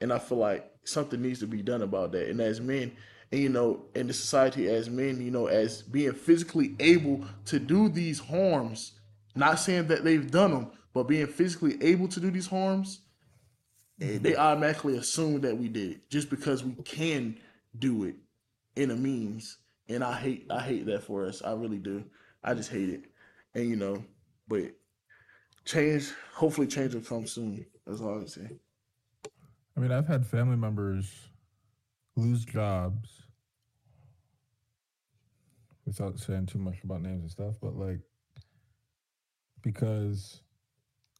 [0.00, 2.28] And I feel like something needs to be done about that.
[2.28, 2.92] And as men,
[3.32, 7.58] and you know, in the society as men, you know, as being physically able to
[7.58, 8.92] do these harms,
[9.34, 13.00] not saying that they've done them, but being physically able to do these harms,
[14.00, 17.36] eh, they automatically assume that we did it just because we can
[17.78, 18.16] do it
[18.76, 19.58] in a means.
[19.88, 21.42] And I hate I hate that for us.
[21.42, 22.04] I really do.
[22.42, 23.04] I just hate it.
[23.54, 24.04] And you know,
[24.48, 24.72] but
[25.64, 27.64] change hopefully change will come soon.
[27.86, 28.48] That's all I can say.
[29.76, 31.12] I mean, I've had family members
[32.16, 33.22] lose jobs
[35.84, 38.00] without saying too much about names and stuff, but like
[39.62, 40.40] because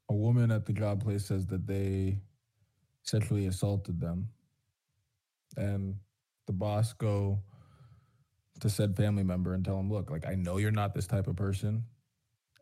[0.08, 2.18] a woman at the job place says that they
[3.05, 4.28] sexually assaulted them
[5.57, 5.96] and
[6.46, 7.38] the boss go
[8.61, 11.26] to said family member and tell him, look, like I know you're not this type
[11.26, 11.84] of person.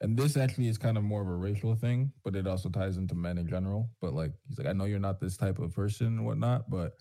[0.01, 2.97] And this actually is kind of more of a racial thing, but it also ties
[2.97, 3.91] into men in general.
[4.01, 6.95] But like he's like, I know you're not this type of person and whatnot, but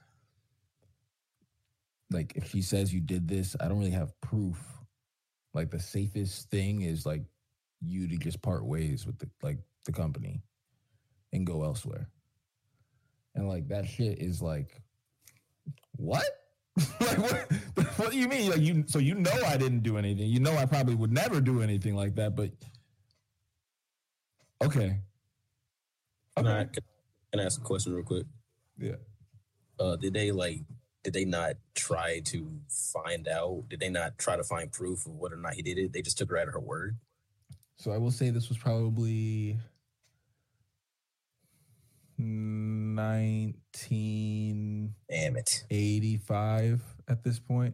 [2.12, 4.58] like if she says you did this, I don't really have proof.
[5.54, 7.24] Like the safest thing is like
[7.80, 10.44] you to just part ways with the like the company
[11.34, 12.10] and go elsewhere.
[13.36, 14.82] And like that shit is like
[15.96, 16.26] what?
[17.00, 17.52] like what,
[17.98, 18.52] what do you mean?
[18.52, 20.28] Like you so you know I didn't do anything.
[20.28, 22.52] You know I probably would never do anything like that, but
[24.64, 25.00] okay.
[26.38, 26.64] Can I,
[27.32, 28.26] can I ask a question real quick?
[28.78, 28.96] Yeah.
[29.80, 30.62] Uh, did they like?
[31.04, 33.64] Did they not try to find out?
[33.70, 35.94] Did they not try to find proof of whether or not he did it?
[35.94, 36.98] They just took her at her word.
[37.78, 39.58] So I will say this was probably
[42.96, 45.66] 1985 Damn it!
[47.08, 47.74] at this point.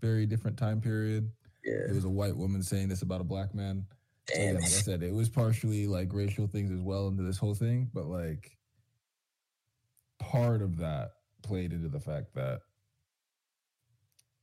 [0.00, 1.30] Very different time period.
[1.62, 3.84] It was a white woman saying this about a black man.
[4.32, 7.54] Again, like I said, it was partially like racial things as well into this whole
[7.54, 8.56] thing, but like
[10.18, 11.10] part of that
[11.42, 12.60] played into the fact that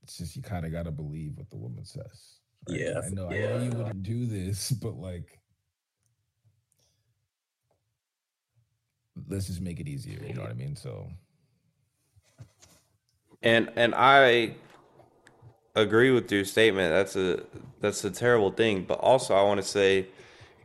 [0.04, 2.40] it's just you kind of got to believe what the woman says.
[2.70, 2.80] right?
[2.80, 3.30] Yeah, I know.
[3.30, 5.40] I know you wouldn't do this, but like,
[9.30, 10.20] let's just make it easier.
[10.26, 10.76] You know what I mean?
[10.76, 11.08] So
[13.42, 14.56] And and I
[15.76, 16.92] agree with your statement.
[16.92, 17.44] That's a
[17.80, 18.84] that's a terrible thing.
[18.84, 20.08] But also I want to say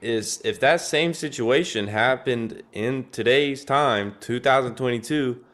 [0.00, 5.44] is if that same situation happened in today's time, 2022,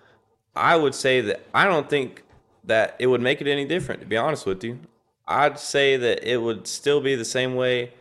[0.56, 2.22] I would say that I don't think
[2.64, 4.78] that it would make it any different, to be honest with you.
[5.26, 7.92] I'd say that it would still be the same way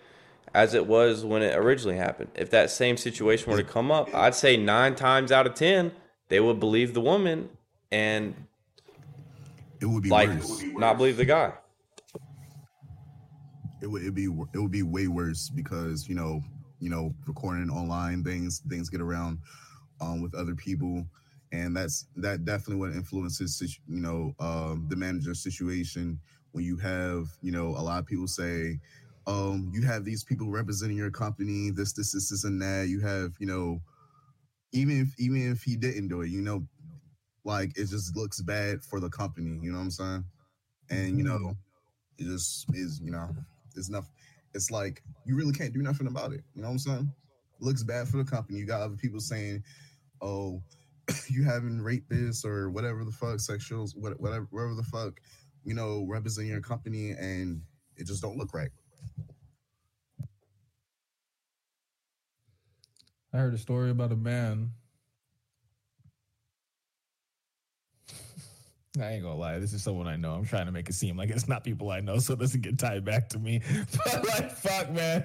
[0.54, 2.30] as it was when it originally happened.
[2.36, 5.92] If that same situation were to come up, I'd say nine times out of 10,
[6.30, 7.50] they would believe the woman
[7.92, 8.36] and
[9.80, 10.64] It would be like worse.
[10.78, 11.54] not believe the guy.
[13.82, 16.42] It would it'd be it would be way worse because you know
[16.80, 19.40] you know recording online things things get around
[20.02, 21.06] um with other people
[21.52, 26.20] and that's that definitely what influences you know um the manager situation
[26.54, 28.80] when you have you know a lot of people say
[29.28, 32.88] um you have these people representing your company this this this, this and that.
[32.88, 33.80] You have you know
[34.72, 36.66] even if even if he didn't do it you know
[37.44, 40.26] like it just looks bad for the company you know what i'm saying?
[40.90, 41.56] And you know
[42.18, 43.30] it just is you know
[43.76, 44.10] it's enough
[44.54, 47.14] it's like you really can't do nothing about it you know what i'm saying?
[47.60, 48.60] Looks bad for the company.
[48.60, 49.64] You got other people saying
[50.22, 50.62] oh
[51.30, 55.20] you haven't raped this or whatever the fuck sexuals whatever whatever the fuck
[55.64, 57.62] you know representing your company and
[57.98, 58.70] it just don't look right
[63.38, 64.72] I heard a story about a man.
[69.00, 70.34] I ain't gonna lie, this is someone I know.
[70.34, 72.62] I'm trying to make it seem like it's not people I know, so it doesn't
[72.62, 73.62] get tied back to me.
[74.06, 75.24] But like, fuck, man.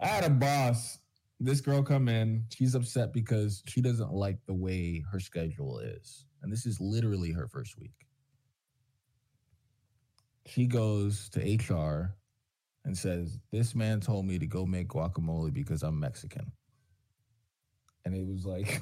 [0.00, 0.98] I had a boss.
[1.40, 2.46] This girl come in.
[2.48, 7.32] She's upset because she doesn't like the way her schedule is, and this is literally
[7.32, 8.06] her first week.
[10.46, 12.16] She goes to HR
[12.86, 16.50] and says, "This man told me to go make guacamole because I'm Mexican."
[18.12, 18.80] And it was like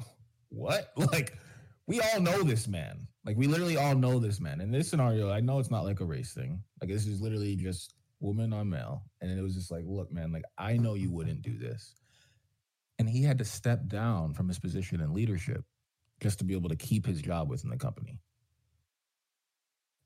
[0.48, 0.92] what?
[0.96, 1.38] Like
[1.86, 3.06] we all know this man.
[3.24, 4.60] Like we literally all know this man.
[4.60, 6.62] In this scenario i know it's not like a race thing.
[6.80, 9.02] Like this is literally just woman on male.
[9.20, 11.94] And it was just like look man like i know you wouldn't do this.
[12.98, 15.64] And he had to step down from his position in leadership
[16.20, 18.20] just to be able to keep his job within the company.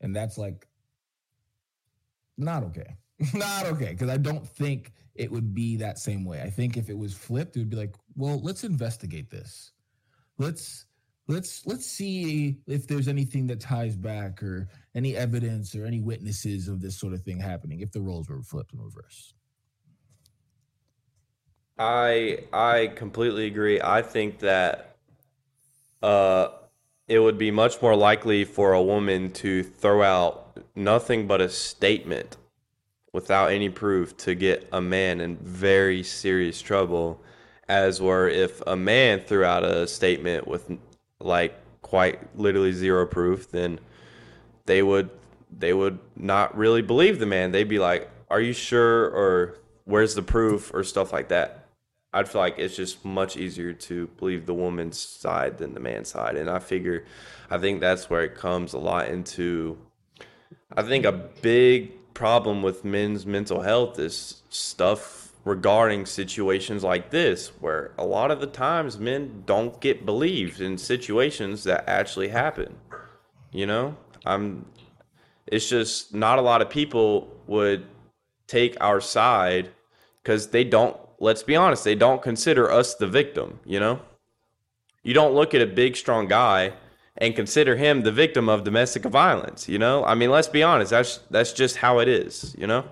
[0.00, 0.66] And that's like
[2.38, 2.96] not okay.
[3.34, 6.40] Not okay because i don't think it would be that same way.
[6.42, 9.72] I think if it was flipped it would be like well let's investigate this
[10.38, 10.86] let's
[11.28, 16.68] let's let's see if there's anything that ties back or any evidence or any witnesses
[16.68, 19.34] of this sort of thing happening if the roles were flipped in reverse
[21.78, 23.80] I I completely agree.
[23.80, 24.96] I think that
[26.02, 26.48] uh
[27.08, 31.48] it would be much more likely for a woman to throw out nothing but a
[31.48, 32.36] statement
[33.12, 37.22] without any proof to get a man in very serious trouble
[37.68, 40.70] as were if a man threw out a statement with
[41.20, 43.78] like quite literally zero proof then
[44.66, 45.10] they would
[45.56, 47.52] they would not really believe the man.
[47.52, 49.04] They'd be like are you sure?
[49.04, 50.74] Or where's the proof?
[50.74, 51.68] or stuff like that.
[52.12, 56.08] I'd feel like it's just much easier to believe the woman's side than the man's
[56.08, 56.36] side.
[56.36, 57.04] And i figure
[57.50, 59.78] i think that's where it comes a lot into
[60.76, 67.52] i think a big problem with men's mental health is stuff regarding situations like this
[67.60, 72.74] where a lot of the times men don't get believed in situations that actually happen
[73.52, 73.96] you know?
[74.24, 74.66] I'm
[75.46, 77.86] it's just not a lot of people would
[78.48, 79.70] take our side
[80.22, 84.00] because they don't let's be honest they don't consider us the victim you know?
[85.04, 86.72] You don't look at a big strong guy
[87.18, 90.04] and consider him the victim of domestic violence you know?
[90.04, 92.84] I mean let's be honest that's that's just how it is you know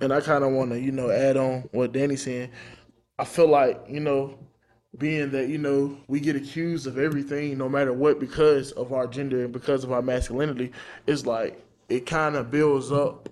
[0.00, 2.50] and I kind of want to, you know, add on what Danny's saying.
[3.18, 4.38] I feel like, you know,
[4.96, 9.06] being that, you know, we get accused of everything, no matter what, because of our
[9.06, 10.72] gender and because of our masculinity,
[11.06, 13.28] it's like it kind of builds up,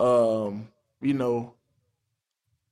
[0.00, 0.68] um,
[1.00, 1.54] you know,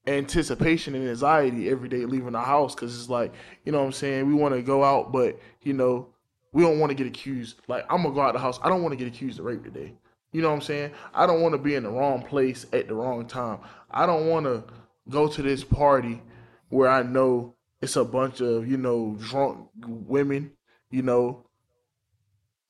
[0.06, 3.32] anticipation and anxiety every day leaving the house because it's like,
[3.64, 4.26] you know what I'm saying?
[4.26, 6.08] We want to go out, but, you know,
[6.52, 7.60] we don't want to get accused.
[7.68, 8.58] Like, I'm going to go out the house.
[8.62, 9.94] I don't want to get accused of rape today.
[10.32, 10.92] You know what I'm saying?
[11.14, 13.58] I don't want to be in the wrong place at the wrong time.
[13.90, 14.64] I don't want to
[15.08, 16.22] go to this party
[16.70, 20.52] where I know it's a bunch of, you know, drunk women,
[20.90, 21.46] you know,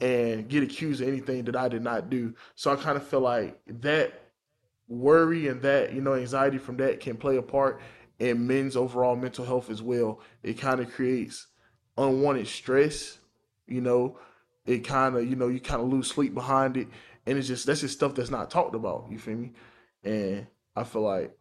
[0.01, 2.35] and get accused of anything that I did not do.
[2.57, 4.21] So I kind of feel like that
[4.89, 7.81] worry and that, you know, anxiety from that can play a part
[8.19, 10.21] in men's overall mental health as well.
[10.43, 11.47] It kind of creates
[11.97, 13.19] unwanted stress,
[13.69, 14.19] you know,
[14.67, 16.89] it kind of, you know, you kind of lose sleep behind it.
[17.27, 19.07] And it's just, that's just stuff that's not talked about.
[19.11, 19.53] You feel me?
[20.03, 21.37] And I feel like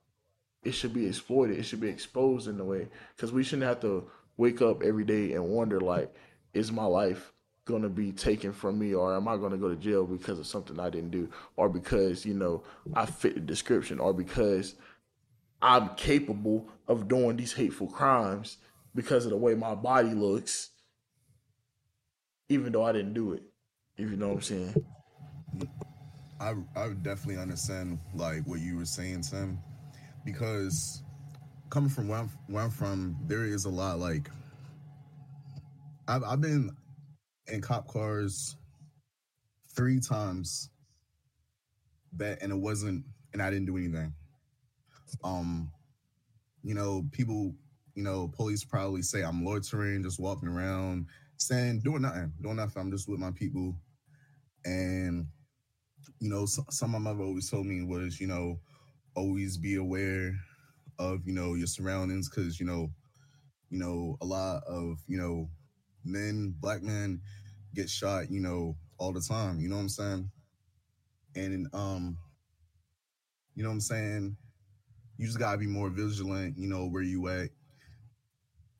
[0.63, 1.57] it should be exploited.
[1.57, 5.03] It should be exposed in a way because we shouldn't have to wake up every
[5.03, 6.13] day and wonder, like,
[6.53, 7.33] is my life
[7.79, 10.77] to be taken from me or am I to go to jail because of something
[10.77, 12.63] I didn't do or because, you know,
[12.93, 14.75] I fit the description or because
[15.61, 18.57] I'm capable of doing these hateful crimes
[18.93, 20.71] because of the way my body looks,
[22.49, 23.43] even though I didn't do it.
[23.97, 24.85] If you know what I'm saying.
[26.39, 29.59] I I would definitely understand like what you were saying, Sam,
[30.25, 31.03] because
[31.69, 34.29] coming from where I'm where I'm from, there is a lot like
[36.07, 36.71] I've I've been
[37.47, 38.55] in cop cars
[39.75, 40.69] three times
[42.17, 44.13] that and it wasn't and I didn't do anything.
[45.23, 45.71] Um,
[46.63, 47.53] you know, people,
[47.95, 52.81] you know, police probably say I'm loitering, just walking around, saying doing nothing, doing nothing.
[52.81, 53.75] I'm just with my people.
[54.65, 55.27] And
[56.19, 58.59] you know, some of my mother always told me was, you know,
[59.15, 60.35] always be aware
[60.99, 62.89] of, you know, your surroundings because, you know,
[63.69, 65.49] you know, a lot of, you know,
[66.03, 67.21] men, black men
[67.73, 69.59] get shot, you know, all the time.
[69.59, 70.31] You know what I'm saying?
[71.35, 72.17] And um,
[73.55, 74.37] you know what I'm saying?
[75.17, 77.49] You just gotta be more vigilant, you know, where you at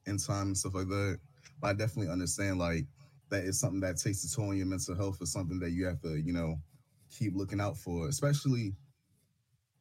[0.06, 1.20] in time and stuff like that.
[1.60, 2.86] But I definitely understand like
[3.30, 5.86] that is something that takes a toll on your mental health or something that you
[5.86, 6.60] have to, you know,
[7.12, 8.74] keep looking out for, especially,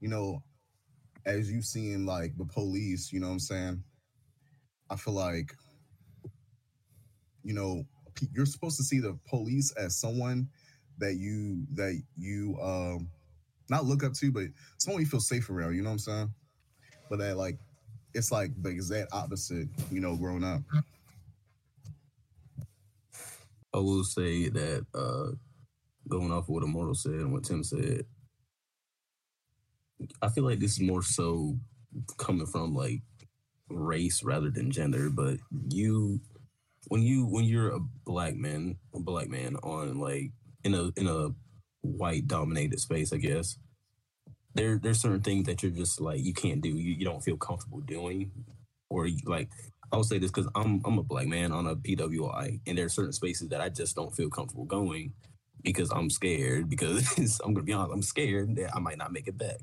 [0.00, 0.42] you know,
[1.26, 3.84] as you seeing like the police, you know what I'm saying?
[4.90, 5.52] I feel like,
[7.42, 7.84] you know,
[8.34, 10.48] you're supposed to see the police as someone
[10.98, 13.08] that you that you um
[13.68, 14.44] not look up to, but
[14.78, 16.34] someone you feel safe around, you know what I'm saying?
[17.08, 17.58] But that like
[18.14, 20.62] it's like the exact opposite, you know, growing up.
[23.72, 25.36] I will say that uh
[26.10, 28.04] going off of what Immortal said and what Tim said,
[30.20, 31.56] I feel like this is more so
[32.18, 33.02] coming from like
[33.68, 35.38] race rather than gender, but
[35.68, 36.20] you
[36.88, 40.32] when you when you're a black man, a black man on like
[40.64, 41.30] in a in a
[41.82, 43.58] white dominated space, I guess.
[44.54, 46.70] There there's certain things that you're just like you can't do.
[46.70, 48.32] You, you don't feel comfortable doing,
[48.88, 49.48] or you, like
[49.92, 52.90] I'll say this because I'm I'm a black man on a PWI, and there are
[52.90, 55.12] certain spaces that I just don't feel comfortable going
[55.62, 56.68] because I'm scared.
[56.68, 59.58] Because I'm gonna be honest, I'm scared that I might not make it back.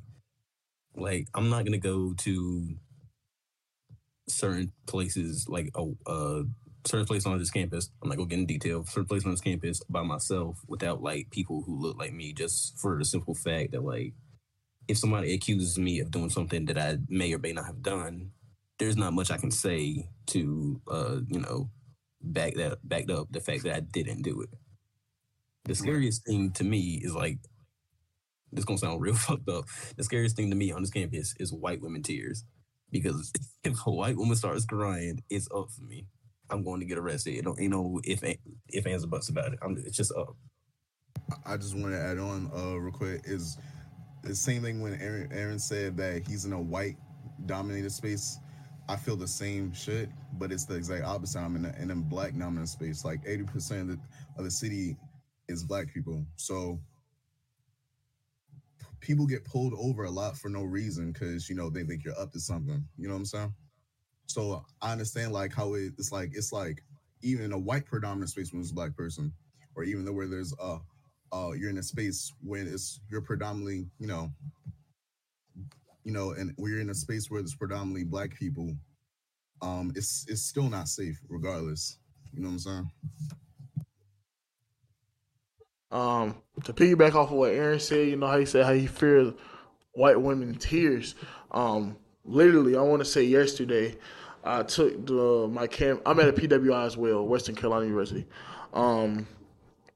[0.95, 2.75] Like I'm not gonna go to
[4.27, 6.43] certain places like a, a
[6.85, 7.89] certain place on this campus.
[8.01, 8.85] I'm not gonna get in detail.
[8.85, 12.77] Certain place on this campus by myself without like people who look like me, just
[12.79, 14.13] for the simple fact that like
[14.87, 18.31] if somebody accuses me of doing something that I may or may not have done,
[18.79, 21.69] there's not much I can say to uh, you know,
[22.21, 24.49] back that backed up the fact that I didn't do it.
[25.67, 27.39] The scariest thing to me is like
[28.51, 29.65] this gonna sound real fucked up.
[29.95, 32.43] The scariest thing to me on this campus is white women tears.
[32.91, 36.07] Because if a white woman starts crying, it's up for me.
[36.49, 37.35] I'm going to get arrested.
[37.35, 38.23] It don't, you know if
[38.69, 39.59] if ands or buts about it.
[39.61, 40.35] I'm, it's just up.
[41.45, 43.57] I just want to add on uh, real quick is
[44.23, 46.95] the same thing when Aaron, Aaron said that he's in a white
[47.45, 48.39] dominated space.
[48.89, 51.39] I feel the same shit, but it's the exact opposite.
[51.39, 53.03] I'm in a, in a black dominant space.
[53.03, 53.99] Like 80% of the,
[54.37, 54.95] of the city
[55.47, 56.25] is black people.
[56.35, 56.79] So
[58.99, 62.19] people get pulled over a lot for no reason because, you know, they think you're
[62.19, 62.83] up to something.
[62.97, 63.53] You know what I'm saying?
[64.25, 66.83] So I understand like how it, it's like, it's like
[67.21, 69.31] even in a white predominant space when it's a black person,
[69.75, 70.77] or even though where there's a,
[71.31, 74.31] uh, you're in a space when it's you're predominantly, you know,
[76.03, 78.73] you know, and we're in a space where there's predominantly black people,
[79.61, 81.97] um, it's it's still not safe regardless.
[82.33, 82.91] You know what I'm saying?
[85.91, 88.87] Um, to piggyback off of what Aaron said, you know how he said how he
[88.87, 89.33] feared
[89.93, 91.15] white women tears.
[91.51, 93.95] Um, literally, I want to say yesterday,
[94.43, 96.01] I took the my cam.
[96.05, 98.25] I'm at a PWI as well, Western Carolina University.
[98.73, 99.27] Um,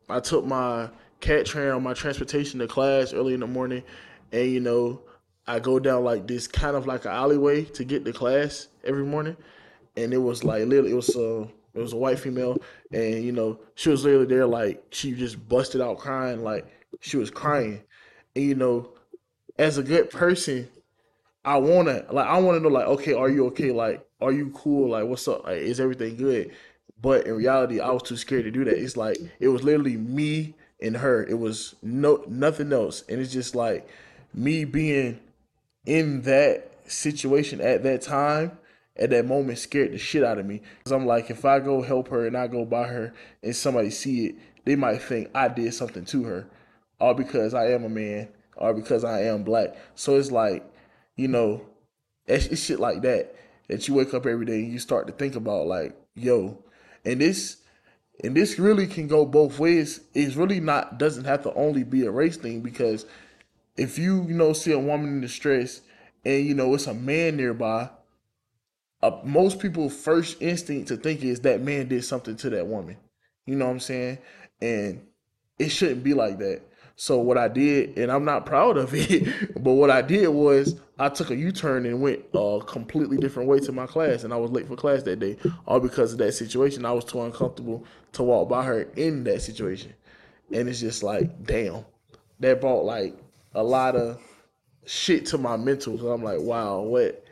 [0.09, 0.89] I took my
[1.19, 3.83] Cat Tran on my transportation to class early in the morning,
[4.31, 5.01] and you know,
[5.47, 9.05] I go down like this kind of like an alleyway to get to class every
[9.05, 9.37] morning,
[9.95, 12.57] and it was like literally it was a it was a white female,
[12.91, 16.65] and you know she was literally there like she just busted out crying like
[16.99, 17.81] she was crying,
[18.35, 18.89] and you know,
[19.57, 20.69] as a good person,
[21.45, 24.89] I wanna like I wanna know like okay are you okay like are you cool
[24.91, 26.51] like what's up like is everything good,
[27.01, 28.77] But in reality, I was too scared to do that.
[28.77, 31.23] It's like it was literally me and her.
[31.25, 33.03] It was no nothing else.
[33.09, 33.87] And it's just like
[34.33, 35.19] me being
[35.85, 38.57] in that situation at that time,
[38.97, 40.61] at that moment, scared the shit out of me.
[40.83, 43.89] Cause I'm like, if I go help her and I go by her and somebody
[43.89, 44.35] see it,
[44.65, 46.47] they might think I did something to her,
[46.99, 49.75] all because I am a man, or because I am black.
[49.95, 50.63] So it's like,
[51.15, 51.65] you know,
[52.27, 53.35] it's, shit like that
[53.67, 56.63] that you wake up every day and you start to think about, like, yo,
[57.05, 57.57] and this
[58.23, 60.01] and this really can go both ways.
[60.13, 63.05] It's really not doesn't have to only be a race thing because
[63.77, 65.81] if you you know see a woman in distress
[66.23, 67.89] and you know it's a man nearby,
[69.03, 72.97] uh, most people first instinct to think is that man did something to that woman.
[73.45, 74.19] You know what I'm saying?
[74.61, 75.05] And
[75.57, 76.61] it shouldn't be like that.
[76.95, 80.79] So what I did, and I'm not proud of it, but what I did was
[80.99, 84.37] I took a U-turn and went a completely different way to my class, and I
[84.37, 86.85] was late for class that day, all because of that situation.
[86.85, 87.83] I was too uncomfortable
[88.13, 89.93] to walk by her in that situation,
[90.51, 91.85] and it's just like, damn,
[92.39, 93.15] that brought like
[93.55, 94.21] a lot of
[94.85, 95.97] shit to my mental.
[95.97, 97.23] So I'm like, wow, what,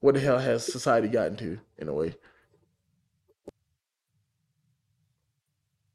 [0.00, 2.14] what the hell has society gotten to in a way?